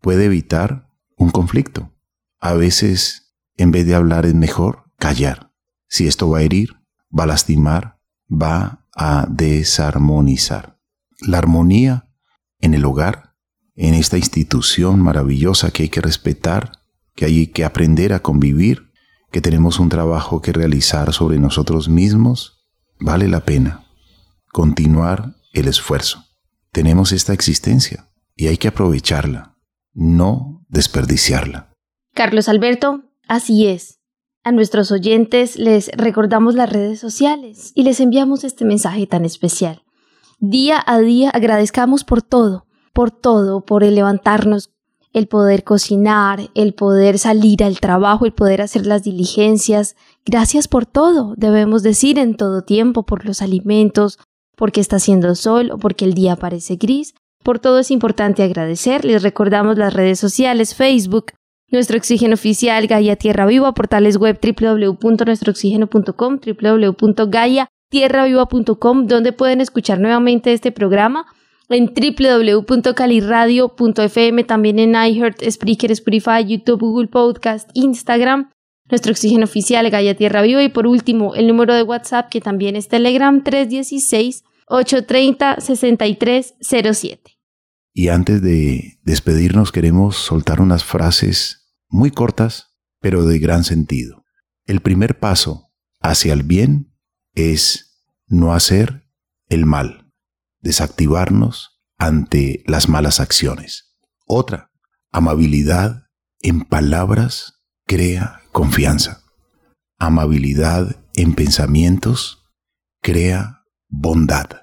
puede 0.01 0.27
evitar 0.27 0.89
un 1.17 1.31
conflicto. 1.31 1.91
A 2.39 2.55
veces, 2.55 3.35
en 3.57 3.73
vez 3.73 3.87
de 3.87 3.95
hablar, 3.95 4.27
es 4.27 4.35
mejor 4.35 4.85
callar. 4.99 5.53
Si 5.89 6.07
esto 6.07 6.31
va 6.31 6.39
a 6.39 6.43
herir, 6.43 6.77
va 7.19 7.25
a 7.25 7.29
lastimar, 7.29 7.99
va 8.31 8.87
a 8.95 9.27
desarmonizar. 9.29 10.79
La 11.21 11.39
armonía 11.39 12.09
en 12.61 12.75
el 12.75 12.85
hogar, 12.85 13.35
en 13.75 13.95
esta 13.95 14.19
institución 14.19 15.01
maravillosa 15.01 15.71
que 15.71 15.85
hay 15.85 15.89
que 15.89 16.01
respetar, 16.01 16.73
que 17.15 17.25
hay 17.25 17.47
que 17.49 17.65
aprender 17.65 18.13
a 18.13 18.21
convivir, 18.21 18.93
que 19.31 19.41
tenemos 19.41 19.81
un 19.81 19.89
trabajo 19.89 20.43
que 20.43 20.53
realizar 20.53 21.13
sobre 21.13 21.39
nosotros 21.39 21.89
mismos, 21.89 22.67
vale 23.01 23.29
la 23.29 23.45
pena 23.45 23.87
continuar 24.53 25.35
el 25.53 25.69
esfuerzo. 25.69 26.25
Tenemos 26.71 27.13
esta 27.13 27.33
existencia 27.33 28.09
y 28.35 28.47
hay 28.49 28.57
que 28.57 28.69
aprovecharla, 28.69 29.57
no 29.93 30.65
desperdiciarla. 30.69 31.75
Carlos 32.15 32.49
Alberto, 32.49 33.03
así 33.29 33.67
es. 33.67 34.01
A 34.45 34.51
nuestros 34.51 34.91
oyentes 34.91 35.57
les 35.57 35.89
recordamos 35.95 36.55
las 36.55 36.71
redes 36.71 36.99
sociales 36.99 37.73
y 37.75 37.85
les 37.85 38.01
enviamos 38.01 38.43
este 38.43 38.65
mensaje 38.65 39.07
tan 39.07 39.25
especial. 39.25 39.85
Día 40.41 40.83
a 40.85 40.99
día 40.99 41.31
agradezcamos 41.31 42.03
por 42.03 42.23
todo, 42.23 42.67
por 42.93 43.13
todo, 43.13 43.65
por 43.65 43.85
el 43.85 43.95
levantarnos, 43.95 44.73
el 45.13 45.29
poder 45.29 45.63
cocinar, 45.63 46.51
el 46.55 46.75
poder 46.75 47.19
salir 47.19 47.63
al 47.63 47.79
trabajo, 47.79 48.25
el 48.25 48.33
poder 48.33 48.63
hacer 48.63 48.87
las 48.87 49.05
diligencias. 49.05 49.95
Gracias 50.25 50.67
por 50.69 50.87
todo, 50.87 51.35
debemos 51.37 51.83
decir 51.83 52.19
en 52.19 52.37
todo 52.37 52.63
tiempo, 52.63 53.05
por 53.05 53.25
los 53.25 53.43
alimentos, 53.43 54.19
porque 54.63 54.81
está 54.81 54.95
haciendo 54.95 55.35
sol 55.35 55.73
o 55.73 55.79
porque 55.79 56.05
el 56.05 56.15
día 56.15 56.37
parece 56.37 56.77
gris. 56.77 57.17
Por 57.43 57.59
todo 57.59 57.81
es 57.81 57.91
importante 57.91 58.45
agradecer. 58.45 59.05
Les 59.05 59.25
recordamos 59.25 59.77
las 59.77 59.93
redes 59.93 60.21
sociales, 60.21 60.77
Facebook, 60.77 61.33
nuestro 61.73 61.99
oxígeno 61.99 62.35
oficial 62.35 62.87
Gaia 62.87 63.17
Tierra 63.17 63.45
Viva, 63.45 63.75
portales 63.75 64.19
web 64.19 64.39
www.nuestrooxígeno.com, 64.41 66.39
www.gaiatierraviva.com, 66.39 69.07
donde 69.09 69.33
pueden 69.33 69.61
escuchar 69.61 69.99
nuevamente 69.99 70.53
este 70.53 70.71
programa 70.71 71.27
en 71.69 71.87
www.caliradio.fm, 71.87 74.45
también 74.45 74.79
en 74.79 74.95
iHeart, 74.95 75.43
Spreaker, 75.43 75.91
Spotify, 75.91 76.45
YouTube, 76.47 76.83
Google 76.83 77.09
Podcast, 77.09 77.69
Instagram, 77.75 78.49
nuestro 78.89 79.11
oxígeno 79.11 79.43
oficial 79.43 79.91
Gaia 79.91 80.15
Tierra 80.15 80.41
Viva 80.41 80.63
y 80.63 80.69
por 80.69 80.87
último 80.87 81.35
el 81.35 81.49
número 81.49 81.75
de 81.75 81.83
WhatsApp 81.83 82.29
que 82.29 82.41
también 82.41 82.77
es 82.77 82.87
Telegram 82.87 83.43
316 83.43 84.45
830 84.73 85.61
6307. 85.61 87.39
Y 87.93 88.09
antes 88.09 88.41
de 88.41 88.99
despedirnos 89.03 89.71
queremos 89.71 90.17
soltar 90.17 90.63
unas 90.63 90.83
frases 90.83 91.75
muy 91.89 92.11
cortas, 92.11 92.79
pero 93.01 93.27
de 93.27 93.39
gran 93.39 93.65
sentido. 93.65 94.25
El 94.65 94.81
primer 94.81 95.19
paso 95.19 95.71
hacia 96.01 96.33
el 96.33 96.43
bien 96.43 96.97
es 97.35 98.01
no 98.27 98.55
hacer 98.55 99.07
el 99.49 99.67
mal, 99.67 100.11
desactivarnos 100.61 101.83
ante 101.99 102.63
las 102.67 102.89
malas 102.89 103.21
acciones. 103.21 103.95
Otra, 104.27 104.71
amabilidad 105.11 106.07
en 106.41 106.63
palabras 106.63 107.63
crea 107.87 108.41
confianza. 108.53 109.23
Amabilidad 109.99 111.05
en 111.15 111.35
pensamientos 111.35 112.51
crea 113.03 113.67
bondad. 113.89 114.62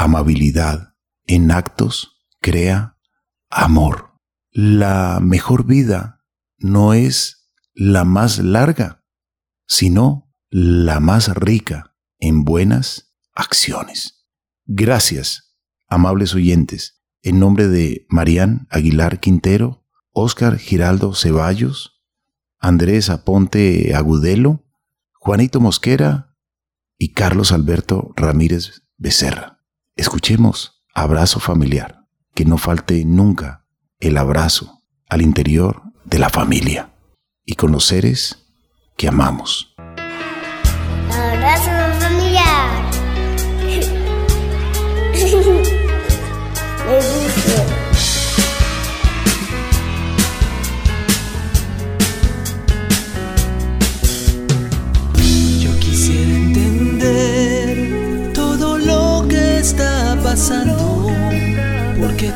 Amabilidad 0.00 0.94
en 1.26 1.50
actos 1.50 2.22
crea 2.40 2.96
amor. 3.50 4.12
La 4.52 5.18
mejor 5.20 5.66
vida 5.66 6.24
no 6.56 6.94
es 6.94 7.50
la 7.74 8.04
más 8.04 8.38
larga, 8.38 9.04
sino 9.66 10.32
la 10.50 11.00
más 11.00 11.34
rica 11.34 11.96
en 12.20 12.44
buenas 12.44 13.12
acciones. 13.34 14.24
Gracias, 14.66 15.56
amables 15.88 16.32
oyentes, 16.32 17.02
en 17.22 17.40
nombre 17.40 17.66
de 17.66 18.06
Marían 18.08 18.68
Aguilar 18.70 19.18
Quintero, 19.18 19.84
Óscar 20.12 20.58
Giraldo 20.58 21.12
Ceballos, 21.12 22.04
Andrés 22.60 23.10
Aponte 23.10 23.96
Agudelo, 23.96 24.64
Juanito 25.14 25.58
Mosquera 25.58 26.36
y 26.96 27.14
Carlos 27.14 27.50
Alberto 27.50 28.12
Ramírez 28.14 28.82
Becerra. 28.96 29.57
Escuchemos 29.98 30.84
Abrazo 30.94 31.40
Familiar, 31.40 32.06
que 32.32 32.44
no 32.44 32.56
falte 32.56 33.04
nunca 33.04 33.64
el 33.98 34.16
abrazo 34.16 34.84
al 35.08 35.22
interior 35.22 35.82
de 36.04 36.20
la 36.20 36.30
familia 36.30 36.94
y 37.44 37.56
con 37.56 37.72
los 37.72 37.86
seres 37.86 38.46
que 38.96 39.08
amamos. 39.08 39.74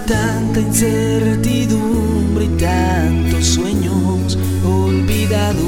Tanta 0.07 0.61
incertidumbre 0.61 2.45
y 2.45 2.49
tantos 2.59 3.47
sueños 3.47 4.39
olvidados. 4.65 5.63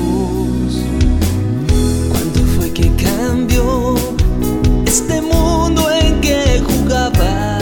¿Cuándo 2.10 2.40
fue 2.56 2.70
que 2.72 2.90
cambió 2.96 3.94
este 4.86 5.20
mundo 5.20 5.90
en 5.90 6.20
que 6.20 6.62
jugaba? 6.66 7.58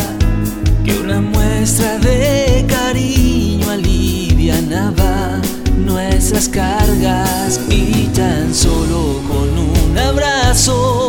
Que 0.84 0.98
una 0.98 1.20
muestra 1.20 1.98
de 1.98 2.64
cariño 2.68 3.70
alivianaba 3.70 5.40
nuestras 5.76 6.48
cargas 6.48 7.60
y 7.68 8.06
tan 8.14 8.54
solo 8.54 9.20
con 9.28 9.58
un 9.58 9.98
abrazo 9.98 11.01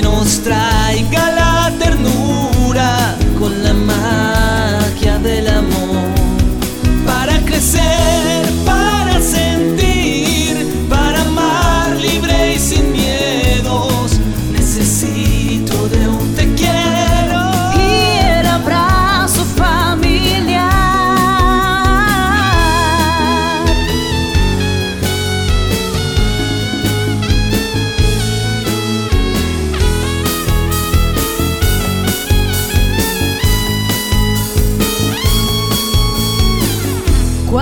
que 0.00 0.67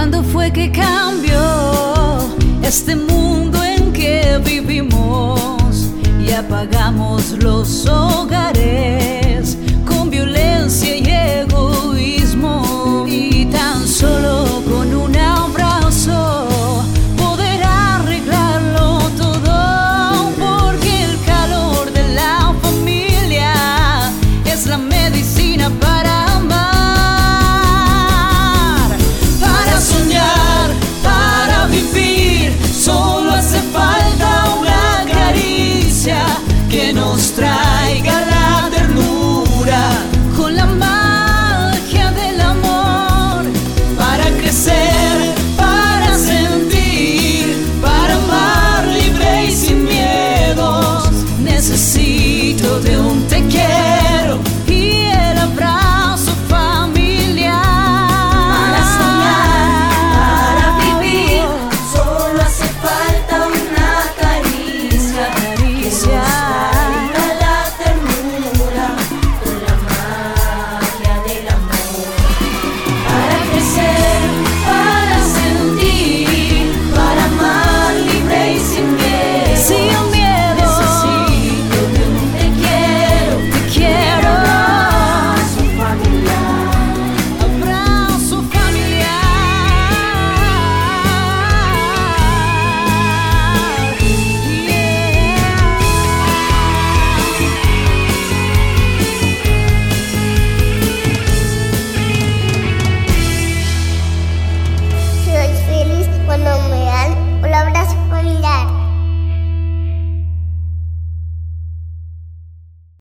¿Cuándo 0.09 0.23
fue 0.23 0.53
que 0.53 0.71
cambió 0.71 1.37
este 2.63 2.95
mundo 2.95 3.61
en 3.65 3.93
que 3.93 4.41
vivimos 4.45 5.91
y 6.25 6.31
apagamos 6.31 7.33
los 7.43 7.89
hogares 7.89 9.59
con 9.85 10.09
violencia 10.09 10.97
y 10.97 11.09
egoísmo 11.43 13.05
y 13.09 13.47
tan 13.47 13.85
solo 13.85 14.63
con 14.71 14.95
un 14.95 15.17
abrazo? 15.17 16.36